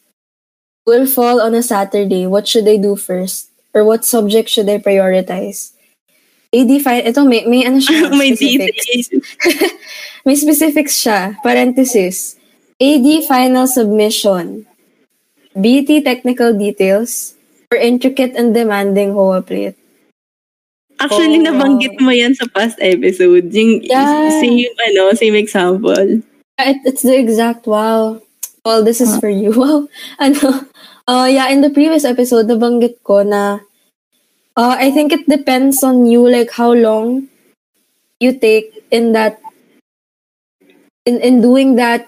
[0.85, 3.49] will fall on a Saturday, what should I do first?
[3.73, 5.73] Or what subject should I prioritize?
[6.53, 8.85] AD fine, ito may, may ano siya, May specifics.
[8.85, 9.07] details.
[10.25, 11.19] May specifics siya.
[11.41, 12.37] Parenthesis.
[12.77, 14.69] AD final submission.
[15.53, 17.33] BT technical details.
[17.69, 19.77] For intricate and demanding HOA plate.
[21.01, 23.49] Actually, Oh, nabanggit mo yan sa past episode.
[23.49, 24.29] Yung Yeah.
[24.37, 26.21] same, ano, same example.
[26.61, 28.21] It, it's the exact, wow.
[28.63, 29.51] Well, this is for you.
[29.59, 29.89] Wow.
[30.21, 30.69] Ano,
[31.09, 33.65] uh, yeah, in the previous episode, nabanggit ko na
[34.57, 37.29] uh, I think it depends on you, like how long
[38.19, 39.39] you take in that,
[41.05, 42.07] in, in doing that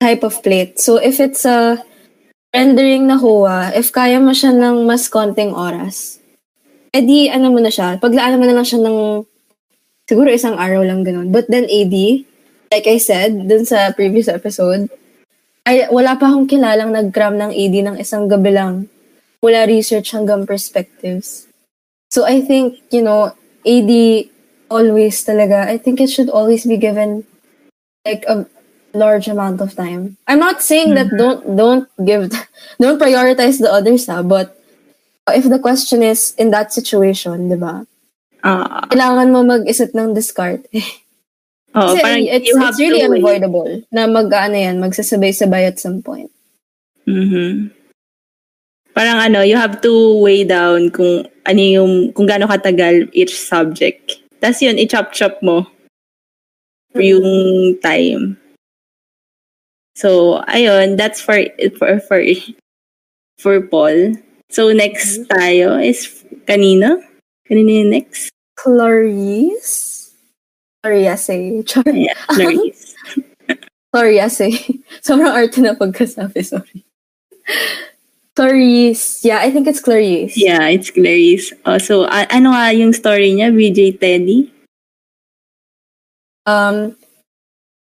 [0.00, 0.80] type of plate.
[0.80, 1.84] So, if it's a
[2.54, 6.20] rendering na HOA, if kaya mo siya ng mas konting oras,
[6.92, 9.24] edi ano mo na siya, paglaanan mo na lang siya ng
[10.04, 11.32] siguro isang araw lang ganun.
[11.32, 11.96] But then AD,
[12.68, 14.92] like I said dun sa previous episode,
[15.64, 18.74] ay wala pa akong kilalang nag-cram ng AD ng isang gabi lang.
[19.40, 21.51] Mula research hanggang perspectives.
[22.12, 23.32] So I think, you know,
[23.64, 23.92] AD
[24.68, 27.24] always talaga, I think it should always be given
[28.04, 28.44] like a
[28.92, 30.20] large amount of time.
[30.28, 32.28] I'm not saying that don't don't give
[32.82, 34.60] don't prioritize the others ha, but
[35.32, 37.88] if the question is in that situation, 'di ba?
[38.44, 40.68] Ah, Kailangan mo mag-isip ng discard.
[41.72, 43.40] oh, Kasi parang it's, you have it's really wait.
[43.40, 46.28] unavoidable na mag ano yan, magsasabay-sabay at some point.
[47.08, 47.72] Mhm.
[48.92, 54.22] Parang ano, you have to weigh down kung ano yung, kung gaano katagal each subject.
[54.40, 55.66] Tapos yun, i-chop-chop mo
[56.94, 58.36] yung time.
[59.94, 61.36] So, ayun, that's for,
[61.78, 62.20] for, for,
[63.38, 64.16] for Paul.
[64.50, 67.00] So, next tayo is kanina?
[67.48, 68.32] Kanina yung next?
[68.56, 70.12] Clarice?
[70.82, 71.64] Clarice.
[71.64, 71.84] Char.
[71.88, 72.96] Yeah, Clarice.
[73.92, 74.48] Clarice.
[75.00, 76.84] Sobrang arte na pagkasabi, sorry.
[78.34, 79.24] Clarice.
[79.24, 80.34] Yeah, I think it's Clarice.
[80.40, 81.52] yeah, it's Clarice.
[81.66, 83.52] Oh, so, a- ano nga yung story niya?
[83.52, 84.48] BJ Teddy?
[86.46, 86.96] Um,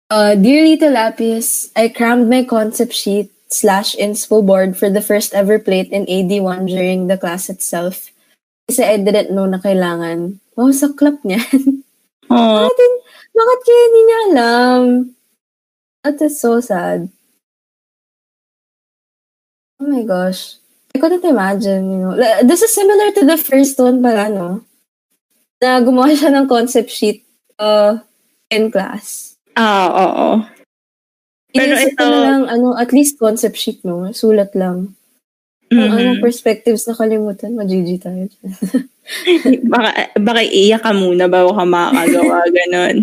[0.09, 5.33] uh, Dear Little Lapis, I crammed my concept sheet slash inspo board for the first
[5.33, 8.13] ever plate in AD1 during the class itself.
[8.69, 10.39] Kasi I didn't know na kailangan.
[10.55, 11.83] Wow, saklap niyan.
[12.29, 12.91] Oh, bakit,
[13.33, 14.81] bakit kaya hindi niya alam?
[16.05, 17.09] That is so sad.
[19.79, 20.55] Oh my gosh.
[20.95, 22.13] I couldn't imagine, you know.
[22.15, 24.63] Like, This is similar to the first one pala, no?
[25.59, 27.23] Na gumawa siya ng concept sheet
[27.59, 27.99] uh,
[28.49, 29.35] in class.
[29.55, 30.27] ah, oo.
[31.55, 34.07] Pero Inisip ko ito- na lang, ano, at least concept sheet, no?
[34.11, 34.95] Sulat lang.
[35.71, 35.97] Kung Mhm.
[35.97, 38.27] anong perspectives na kalimutan, ma-GG tayo.
[39.71, 42.95] baka, baka iiyak ka muna bago ka makakagawa, ganon.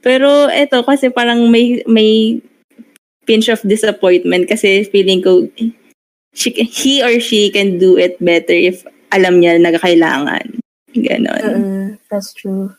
[0.00, 2.40] Pero eto, kasi parang may, may
[3.24, 5.48] pinch of disappointment kasi feeling ko
[6.34, 8.84] she, he or she can do it better if
[9.14, 10.58] alam niya na kailangan.
[10.94, 11.42] Ganon.
[11.42, 12.74] Mm, that's true.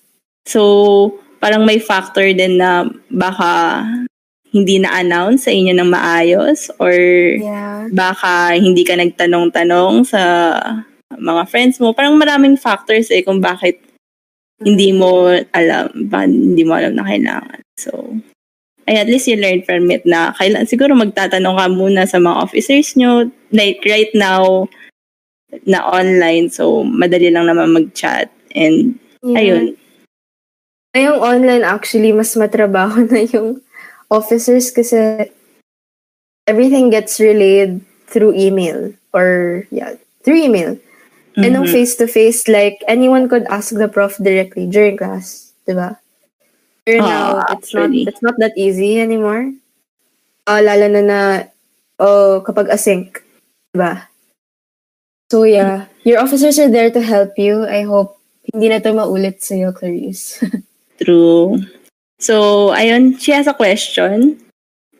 [0.45, 3.81] So, parang may factor din na baka
[4.55, 6.95] hindi na-announce sa inyo ng maayos or
[7.35, 7.91] Yeah.
[7.91, 10.21] baka hindi ka nagtanong-tanong sa
[11.11, 11.91] mga friends mo.
[11.91, 13.83] Parang maraming factors eh kung bakit
[14.63, 17.59] hindi mo alam, ba, hindi mo alam na kailangan.
[17.75, 18.15] So,
[18.85, 22.37] ay at least you learn from it na kailan, siguro magtatanong ka muna sa mga
[22.37, 24.69] officers nyo, like right now,
[25.65, 28.29] na online, so madali lang naman mag-chat.
[28.53, 29.41] And, Yeah.
[29.41, 29.65] ayun.
[30.93, 33.59] Ngayong online actually, mas matrabaho na yung
[34.13, 35.27] officers kasi
[36.45, 40.77] everything gets relayed through email or yeah, through email.
[41.35, 41.73] And nung Mhm.
[41.73, 45.99] face-to-face, like, anyone could ask the prof directly during class, diba?
[46.85, 49.49] Pero Ah, now, it's not, it's not that easy anymore.
[50.45, 51.19] Uh, lalo na na,
[51.97, 53.17] oh, kapag async,
[53.73, 54.05] diba?
[55.33, 57.65] So yeah, your officers are there to help you.
[57.65, 58.21] I hope
[58.53, 60.45] hindi na to maulit sa'yo, Clarice.
[61.01, 61.65] True.
[62.21, 64.39] So, ayun, she has a question.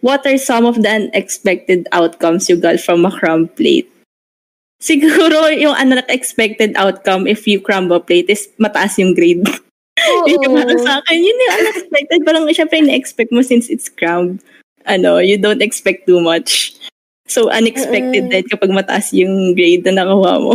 [0.02, 3.90] What are some of the unexpected outcomes you got from a crumb plate?
[4.82, 9.46] Siguro yung unexpected outcome if you crumb a plate is mataas yung grade.
[10.28, 12.20] yun yung parang sa akin, yun yung unexpected.
[12.28, 14.40] Parang syempre na-expect mo since it's crumb.
[14.86, 16.76] Ano, you don't expect too much.
[17.26, 20.54] So, unexpected din kapag mataas yung grade na nakuha mo.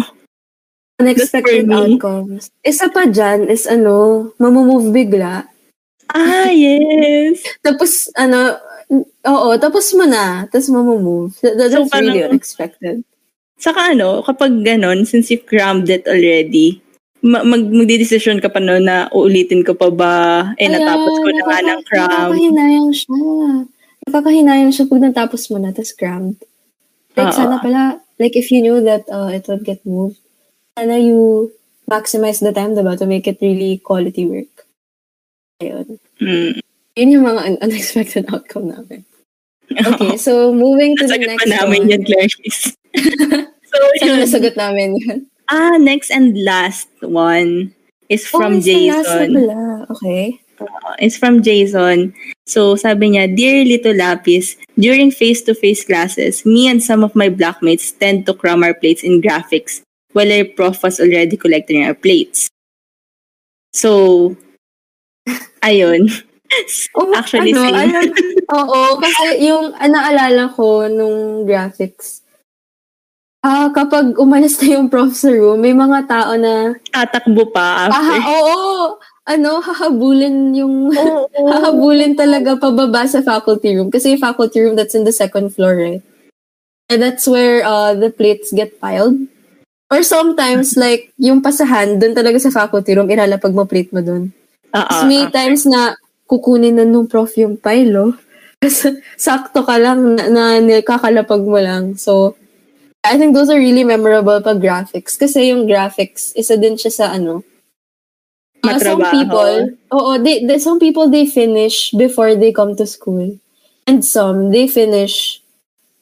[1.01, 2.43] Unexpected That's outcomes.
[2.63, 5.49] Isa pa dyan is ano, mamumove bigla.
[6.13, 7.43] Ah, yes!
[7.67, 8.55] Tapos, ano,
[9.27, 10.45] oo, tapos mo na.
[10.51, 11.35] Tapos mamumove.
[11.43, 12.97] That, that- So, that's really parang- unexpected.
[13.61, 16.81] Saka ano, kapag ganon, since you crammed it already,
[17.21, 20.15] mag magdidesisyon ka pa no na uulitin ko pa ba,
[20.57, 22.09] eh natapos ko na nga ng nakaka- cram.
[22.33, 23.17] Nakakahinayang siya.
[24.09, 26.39] Nakakahinayang siya pag natapos mo na, tapos crammed.
[27.15, 27.37] Like, Oo.
[27.37, 30.17] sana pala, like, if you knew that uh, it would get moved,
[30.73, 31.53] sana you
[31.85, 34.65] maximize the time, diba, to make it really quality work.
[35.61, 35.99] Ayun.
[36.23, 36.53] Mm.
[36.97, 39.05] Yun yung mga un- unexpected outcome namin.
[39.71, 41.91] Okay, so moving to the Nasagot next pa namin one.
[41.95, 42.75] yan, Clarice.
[43.71, 44.19] so, Sana yun.
[44.25, 45.19] nasagot namin yan.
[45.51, 47.75] Ah, next and last one
[48.09, 49.31] is from oh, last na Jason.
[49.91, 50.39] Okay.
[50.61, 52.15] Uh, It's from Jason.
[52.47, 57.91] So, sabi niya, Dear Little Lapis, during face-to-face classes, me and some of my blockmates
[57.97, 59.81] tend to cram our plates in graphics
[60.13, 62.51] while our prof was already collecting our plates.
[63.73, 64.37] So,
[65.67, 66.11] ayun.
[66.99, 67.79] Oh, Actually, ano, same.
[67.79, 68.07] alam,
[68.51, 72.20] oo, kasi yung naalala ko nung graphics,
[73.41, 77.93] ah kapag umalis na yung prof sa room, may mga tao na, Tatakbo pa ah,
[77.93, 78.21] after.
[78.21, 78.59] oo,
[79.31, 80.91] ano, hahabulin yung,
[81.53, 83.89] hahabulin talaga pababa sa faculty room.
[83.89, 86.03] Kasi yung faculty room, that's in the second floor, right?
[86.91, 89.15] And that's where uh, the plates get piled.
[89.91, 94.03] Or sometimes, like, yung pasahan, dun talaga sa faculty room, ilalapag mo plate mo.
[94.75, 95.31] Ah, Tapos ah, may ah.
[95.31, 95.95] times na
[96.27, 98.13] kukunin na nung prof yung pile, oh.
[98.61, 101.97] Kasi sakto ka lang na, na nikakalapag mo lang.
[101.97, 102.37] So,
[103.05, 105.19] I think those are really memorable pag graphics.
[105.19, 107.45] Kasi yung graphics, isa din siya sa ano.
[108.65, 113.39] uh, some people, oo, they, they, some people they finish before they come to school.
[113.87, 115.41] And some, they finish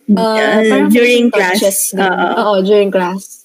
[0.09, 1.93] Uh, Uh, during class.
[1.93, 2.65] Oo.
[2.65, 3.45] During class.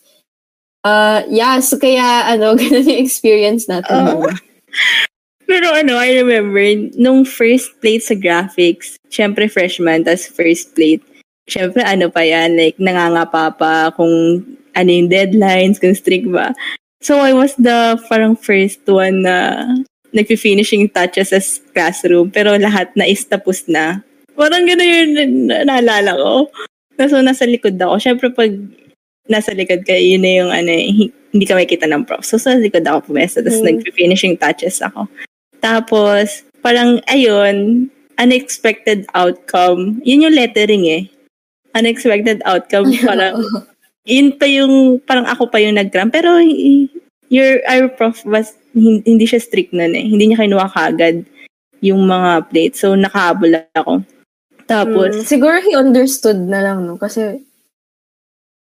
[0.84, 3.92] Uh, yeah, so kaya, ano, ganun yung experience natin.
[3.92, 4.32] Oo.
[5.44, 6.64] Pero ano, I remember,
[6.96, 11.04] nung first plate sa graphics, syempre freshman, tas first plate,
[11.50, 16.56] syempre ano pa yan, like nangangapa pa kung ano yung deadlines, kung strict ba.
[17.04, 19.68] So I was the parang first one na
[20.14, 21.42] nagpi-finishing touches sa
[21.74, 24.06] classroom, pero lahat na is tapos na.
[24.38, 25.12] Parang gano'n yung
[25.50, 26.34] na- naalala ko.
[27.02, 27.98] So, nasa likod ako.
[27.98, 28.54] Syempre, pag
[29.26, 32.22] nasa likod ka, yun na yung ano, eh, hi- hindi ka makita ng prof.
[32.22, 33.82] So, sa likod ako pumesa, tapos Mm.
[33.82, 35.10] nagpi-finishing touches ako.
[35.58, 37.90] Tapos, parang, ayun,
[38.22, 39.98] unexpected outcome.
[40.06, 41.04] Yun yung lettering eh.
[41.74, 42.94] Unexpected outcome.
[43.10, 43.42] Parang,
[44.06, 46.14] yun pa yung, parang ako pa yung nag-cram.
[46.14, 46.38] Pero,
[47.34, 50.06] your, our prof was, hin- hindi siya strict nun eh.
[50.06, 51.26] Hindi niya kinuha kagad
[51.84, 52.80] yung mga plates.
[52.84, 54.06] So, nakahabol ako.
[54.64, 56.96] Tapos, Mm, siguro he understood na lang, no?
[56.96, 57.44] Kasi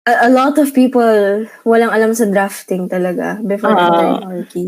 [0.05, 3.81] a, a lot of people walang alam sa drafting talaga before Oo.
[3.81, 4.65] entering Orky.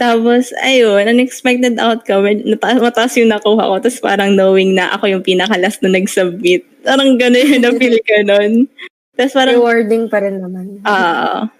[0.00, 2.24] Tapos, ayun, unexpected outcome.
[2.24, 3.74] Med- Nata- mataas yung nakuha ko.
[3.84, 6.64] Tapos parang knowing na ako yung pinakalas na nag-submit.
[6.80, 8.64] Parang gano'n yung na-feel ka nun.
[9.12, 10.80] Tapos parang, Rewarding pa rin naman.
[10.88, 11.52] ah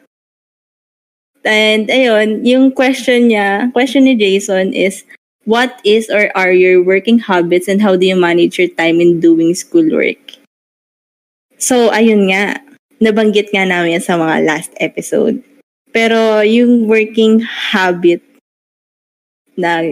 [1.45, 5.05] and ayun, yung question niya, question ni Jason is,
[5.45, 9.21] what is or are your working habits and how do you manage your time in
[9.21, 10.21] doing schoolwork?
[11.61, 12.61] So, ayun nga,
[13.01, 15.41] nabanggit nga namin sa mga last episode.
[15.93, 18.21] Pero yung working habit
[19.55, 19.83] na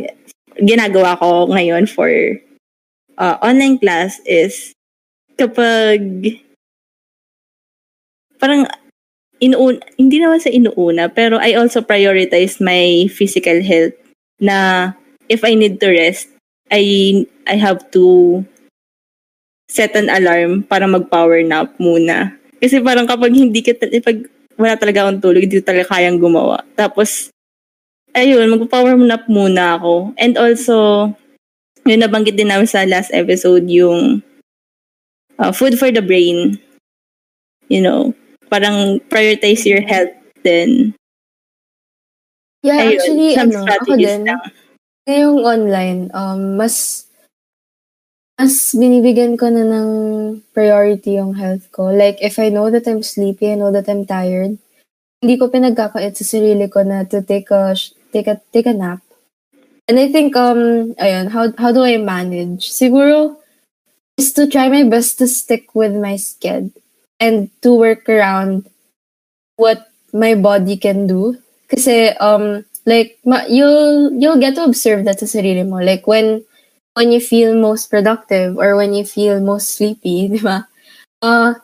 [0.59, 2.11] ginagawa ko ngayon for
[3.19, 4.75] uh, online class is
[5.39, 6.03] kapag
[8.43, 8.67] parang
[9.39, 13.95] inuun hindi naman sa inuuna pero I also prioritize my physical health
[14.43, 14.91] na
[15.31, 16.31] if I need to rest
[16.71, 18.43] I I have to
[19.69, 22.35] set an alarm para mag-power nap muna.
[22.59, 24.19] Kasi parang kapag hindi ka, pag
[24.59, 26.65] wala talaga akong tulog, hindi talaga kayang gumawa.
[26.75, 27.31] Tapos,
[28.23, 30.15] ayun, mag-power nap muna ako.
[30.19, 31.11] And also,
[31.87, 34.23] yun nabanggit din namin sa last episode, yung
[35.39, 36.59] uh, food for the brain.
[37.69, 38.01] You know,
[38.49, 40.13] parang prioritize your health
[40.43, 40.97] then.
[42.65, 44.43] Yeah, Ayun, actually, ano, ako din, lang.
[45.07, 47.07] ngayong online, um, mas
[48.39, 49.91] mas binibigyan ko na ng
[50.55, 51.91] priority yung health ko.
[51.91, 54.55] Like, if I know that I'm sleepy, I know that I'm tired,
[55.19, 58.73] hindi ko pinagkakait sa sarili ko na to take a, sh- take a, take a
[58.73, 59.01] nap.
[59.89, 62.69] And I think, um, ayun, how, how do I manage?
[62.69, 63.37] Siguro,
[64.19, 66.73] is to try my best to stick with my sked
[67.19, 68.69] and to work around
[69.57, 71.39] what my body can do.
[71.69, 75.81] Kasi, um, like, you'll, you'll get to observe that sa sarili mo.
[75.81, 76.45] Like, when,
[76.93, 80.69] when you feel most productive or when you feel most sleepy, di ba?
[81.23, 81.55] Uh,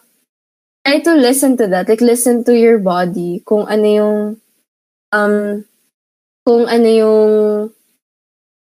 [0.87, 1.89] try to listen to that.
[1.89, 3.43] Like, listen to your body.
[3.45, 4.17] Kung ano yung,
[5.13, 5.65] um,
[6.47, 7.25] kung ano yung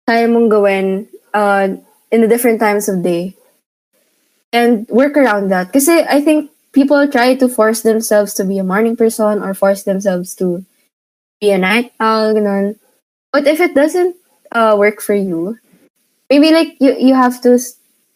[0.09, 1.69] kaya mong gawin uh,
[2.11, 3.37] in the different times of day.
[4.51, 5.69] And work around that.
[5.71, 9.83] Kasi I think people try to force themselves to be a morning person or force
[9.83, 10.65] themselves to
[11.37, 12.81] be a night owl, ganun.
[13.31, 14.17] But if it doesn't
[14.51, 15.61] uh, work for you,
[16.29, 17.57] maybe like you you have to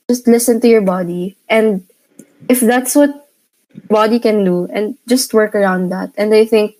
[0.10, 1.84] just listen to your body and
[2.48, 3.10] if that's what
[3.90, 6.76] body can do and just work around that and i think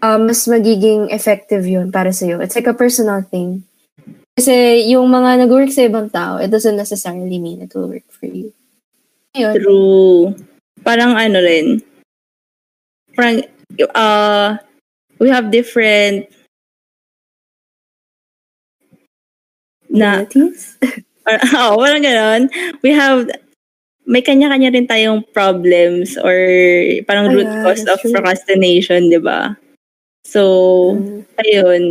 [0.00, 3.64] um mas magiging effective yun para sa it's like a personal thing
[4.36, 8.26] kasi yung mga nag-work sa ibang tao it doesn't necessarily mean it will work for
[8.28, 8.52] you
[9.34, 9.54] Ayun.
[9.62, 10.34] True.
[10.82, 11.78] Parang ano rin.
[13.14, 13.42] Parang,
[13.94, 14.58] uh,
[15.22, 16.26] we have different
[19.90, 20.22] na,
[21.26, 22.42] or, oh, parang ganon.
[22.82, 23.30] We have,
[24.06, 26.34] may kanya-kanya rin tayong problems or
[27.06, 28.10] parang root yeah, cause of true.
[28.10, 29.54] procrastination, di ba?
[30.24, 30.42] So,
[30.96, 31.20] Mm.
[31.40, 31.84] ayun,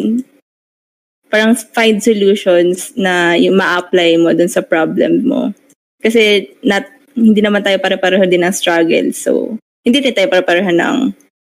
[1.30, 5.54] parang find solutions na yung ma-apply mo dun sa problem mo.
[6.02, 9.12] Kasi not, hindi naman tayo pare-pareho din ng struggle.
[9.14, 10.98] So, hindi din tayo pare-pareho ng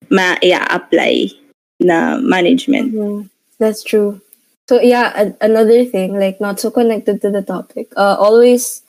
[0.09, 1.15] ma-apply
[1.83, 2.93] na management.
[2.95, 3.21] Mm,
[3.59, 4.21] that's true.
[4.65, 7.93] So yeah, a- another thing, like not so connected to the topic.
[7.97, 8.81] Uh, always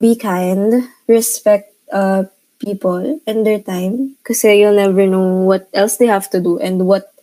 [0.00, 2.24] be kind, respect uh
[2.58, 6.86] people and their time, kasi you'll never know what else they have to do and
[6.86, 7.14] what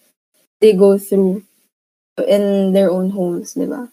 [0.59, 1.43] they go through
[2.27, 3.91] in their own homes, di ba?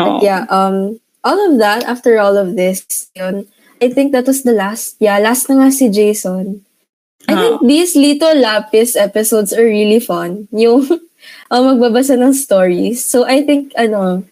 [0.00, 0.24] Oo.
[0.24, 0.48] Yeah.
[0.48, 1.00] Um.
[1.22, 1.84] All of that.
[1.84, 3.46] After all of this, yun,
[3.78, 4.96] I think that was the last.
[4.98, 6.64] Yeah, last na nga si Jason.
[7.30, 7.66] I think Oo.
[7.66, 10.48] these Lito Lapis episodes are really fun.
[10.54, 10.82] Yung
[11.50, 13.04] uh, magbabasa ng stories.
[13.06, 14.26] So I think, ano,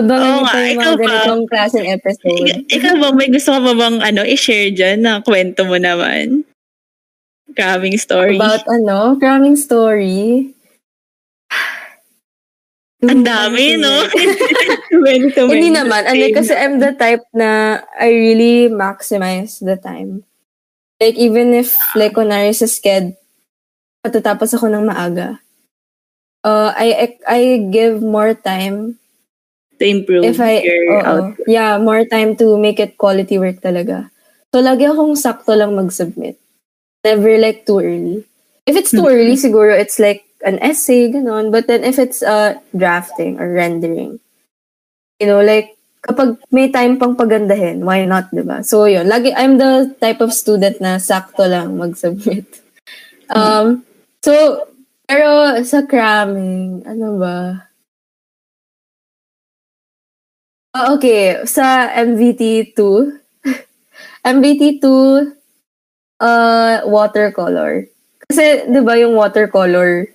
[0.00, 1.04] Abangan Oo niyo yung ikaw mga ba?
[1.04, 2.40] ganitong klaseng episode.
[2.48, 6.48] Ik- ikaw ba, may gusto ka ba bang ano, i-share dyan na kwento mo naman?
[7.52, 8.40] Grabing story.
[8.40, 10.54] About ano, cramming story.
[13.04, 14.04] Ang dami, no?
[14.92, 16.04] Kwento mo Hindi naman.
[16.04, 20.20] Ano, kasi I'm the type na I really maximize the time.
[21.00, 23.16] Like, even if, like, kunwari sa sked,
[24.04, 25.40] patatapos ako ng maaga,
[26.44, 27.40] uh, I, I
[27.72, 28.99] give more time
[29.80, 31.02] to improve if I, your oo.
[31.02, 31.46] output.
[31.48, 34.12] yeah, more time to make it quality work talaga.
[34.52, 36.36] So, lagi akong sakto lang mag-submit.
[37.00, 38.28] Never like too early.
[38.68, 39.14] If it's too Mhm.
[39.16, 41.48] early, siguro it's like an essay, ganon.
[41.48, 44.20] But then if it's uh, drafting or rendering,
[45.16, 48.60] you know, like, kapag may time pang pagandahin, why not, di ba?
[48.60, 49.08] So, yun.
[49.08, 52.44] Lagi, I'm the type of student na sakto lang mag-submit.
[53.30, 53.86] Um,
[54.26, 54.66] so,
[55.06, 57.69] pero sa cramming, ano ba?
[60.70, 62.78] Ah, okay, sa MVT2,
[64.22, 64.86] MVT2,
[66.22, 67.90] uh, watercolor.
[68.30, 70.06] Kasi, di ba yung watercolor,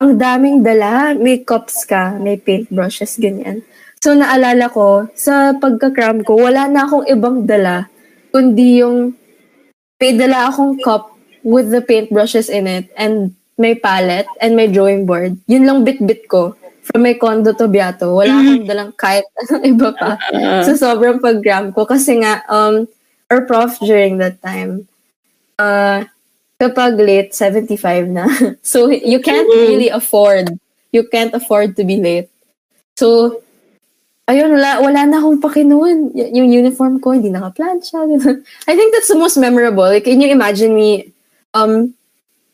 [0.00, 1.12] ang daming dala.
[1.12, 3.60] May cups ka, may paintbrushes, ganyan.
[4.00, 7.92] So, naalala ko, sa pagka-cram ko, wala na akong ibang dala,
[8.32, 9.12] kundi yung,
[10.00, 11.12] may dala akong cup
[11.44, 15.36] with the paintbrushes in it, and may palette, and may drawing board.
[15.44, 16.56] Yun lang bit-bit ko.
[16.84, 20.20] From my condo to Biato, wala akong dalang kahit anong iba pa.
[20.20, 21.88] Ah, So, sobrang pag-gram ko.
[21.88, 22.84] Kasi nga, um,
[23.32, 24.84] our prof during that time,
[25.56, 26.04] uh,
[26.60, 28.28] kapag late, 75 na.
[28.62, 29.56] so, you can't Oo.
[29.64, 30.52] really afford.
[30.92, 32.28] You can't afford to be late.
[32.94, 33.40] So,
[34.30, 36.12] ayun, wala, wala na akong pakinuan.
[36.14, 38.06] Y- yung uniform ko, hindi naka-plancha.
[38.70, 39.88] I think that's the most memorable.
[39.88, 41.10] Like, can you imagine me
[41.52, 41.92] um,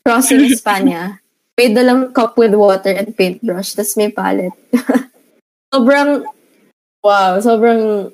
[0.03, 1.20] crossing Espanya?
[1.61, 4.57] May dalang cup with water and paintbrush, tas may palette.
[5.69, 6.25] sobrang,
[7.05, 8.09] wow, sobrang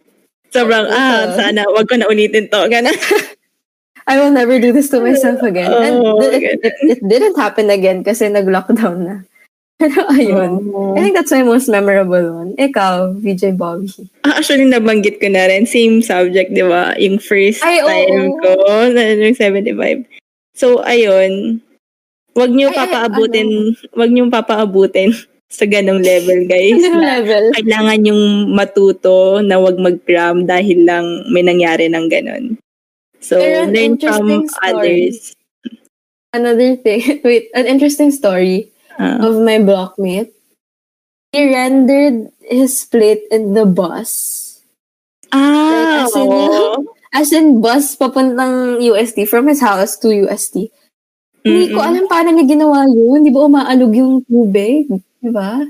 [0.52, 2.68] sobrang, ah, sana, wag ko na ulitin to.
[2.68, 2.92] Ganun.
[4.08, 5.72] I will never do this to myself again.
[5.72, 9.16] And Oh, th- it, it, it didn't happen again kasi nag-lockdown na.
[9.80, 10.68] Pero ayun.
[11.00, 12.52] I think that's my most memorable one.
[12.60, 13.88] Ikaw, VJ Bobby.
[14.28, 15.64] Ah, actually, nabanggit ko na rin.
[15.64, 17.00] Same subject, di ba?
[17.00, 18.52] Yung first Ay, time ko,
[18.92, 20.04] na yung 75.
[20.52, 21.64] So, ayun.
[22.38, 23.50] Wag niyo papaabutin,
[23.98, 25.10] wag niyo papaabutin
[25.50, 26.78] sa ganong level, guys.
[26.78, 27.44] Anong Na level?
[27.58, 28.24] Kailangan yung
[28.54, 32.44] matuto na wag mag-cram dahil lang may nangyari ng ganon.
[33.18, 34.62] So, Pero learn from story.
[34.62, 35.34] others.
[36.30, 37.02] Another thing.
[37.26, 39.22] Wait, an interesting story Ah.
[39.22, 40.34] of my blockmate.
[41.30, 44.44] He rendered his plate in the bus.
[45.30, 46.86] ah, Like, as in, oo.
[47.14, 50.70] As in, bus papuntang UST, from his house to UST.
[51.44, 51.90] Hindi ko Mm-mm.
[51.90, 53.20] alam paano niya ginawa yun.
[53.24, 54.90] Di ba umaalog yung tubig?
[55.22, 55.62] Di ba?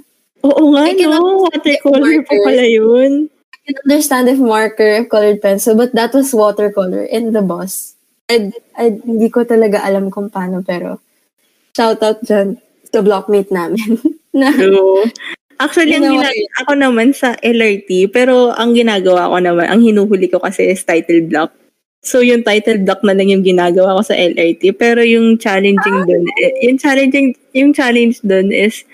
[0.46, 1.50] Oo nga, I no?
[1.50, 3.28] Watercolor pa pala yun.
[3.52, 7.98] I can understand if marker, colored pencil, but that was watercolor in the bus.
[8.32, 11.04] I, I, hindi ko talaga alam kung paano, pero
[11.76, 14.00] shout out dyan sa blockmate namin.
[14.40, 15.04] na, True.
[15.58, 20.30] Actually, ang Ginawa gina- ako naman sa LRT, pero ang ginagawa ko naman, ang hinuhuli
[20.30, 21.50] ko kasi is title block.
[22.06, 24.78] So, yung title block na lang yung ginagawa ko sa LRT.
[24.78, 28.86] Pero yung challenging dun, eh, yung challenging, yung challenge dun is,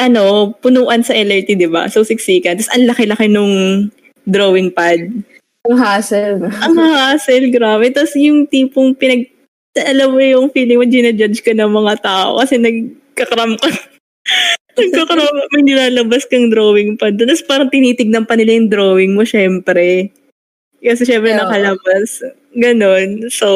[0.00, 1.86] ano, punuan sa LRT, di ba?
[1.92, 2.56] So, siksikan.
[2.56, 3.86] Tapos, ang laki-laki nung
[4.24, 4.98] drawing pad.
[5.68, 6.48] ang hassle.
[6.64, 7.92] Ang hassle, grabe.
[7.92, 9.28] Tapos, yung tipong pinag,
[9.76, 13.68] alam mo yung feeling mo, ginajudge ka ng mga tao kasi nagkakram ka.
[14.80, 17.20] nagkakram, may nilalabas kang drawing pad.
[17.20, 20.10] Tapos, parang tinitignan pa nila yung drawing mo, syempre.
[20.80, 21.44] Kasi syempre Yeah.
[21.44, 22.24] nakalabas.
[22.56, 23.28] Ganon.
[23.30, 23.48] So,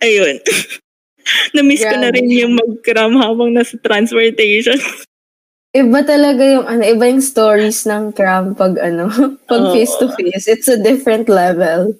[0.00, 0.38] ayun.
[1.54, 2.24] Na-miss ko na Grabe.
[2.24, 4.80] rin yung mag-cram habang nasa transportation.
[5.76, 9.12] Iba talaga yung, ano, iba yung stories ng cram pag, ano,
[9.50, 9.72] pag Oo.
[9.76, 10.48] face to face.
[10.48, 11.92] It's a different level.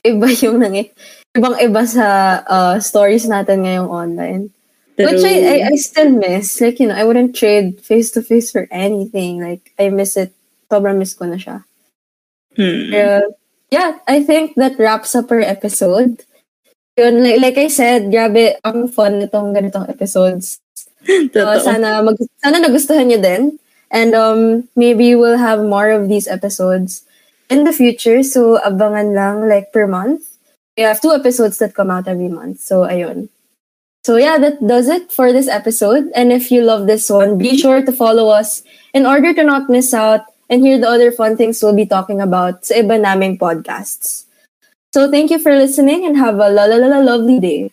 [0.00, 0.88] Iba yung nangy
[1.34, 4.42] ibang iba sa uh, stories natin ngayong online.
[4.94, 6.62] Which I, I, I still miss.
[6.62, 9.42] Like, you know, I wouldn't trade face to face for anything.
[9.42, 10.30] Like, I miss it.
[10.70, 11.66] Sobrang miss ko na siya.
[12.54, 12.94] Hmm.
[12.94, 13.34] Pero,
[13.74, 16.22] yeah, I think that wraps up our episode.
[16.94, 20.62] Yun, like, like I said, grabe, ang fun nitong ganitong episodes.
[21.34, 21.58] Totoo.
[21.58, 23.58] sana, mag, sana nagustuhan nyo din.
[23.90, 27.02] And um, maybe we'll have more of these episodes
[27.50, 28.22] in the future.
[28.22, 30.22] So, abangan lang like per month.
[30.78, 32.62] We have two episodes that come out every month.
[32.62, 33.28] So, ayun.
[34.06, 36.10] So, yeah, that does it for this episode.
[36.14, 38.62] And if you love this one, be sure to follow us
[38.94, 42.20] in order to not miss out and hear the other fun things we'll be talking
[42.20, 44.26] about sa iba naming podcasts.
[44.94, 47.72] So, thank you for listening and have a la la la lovely day.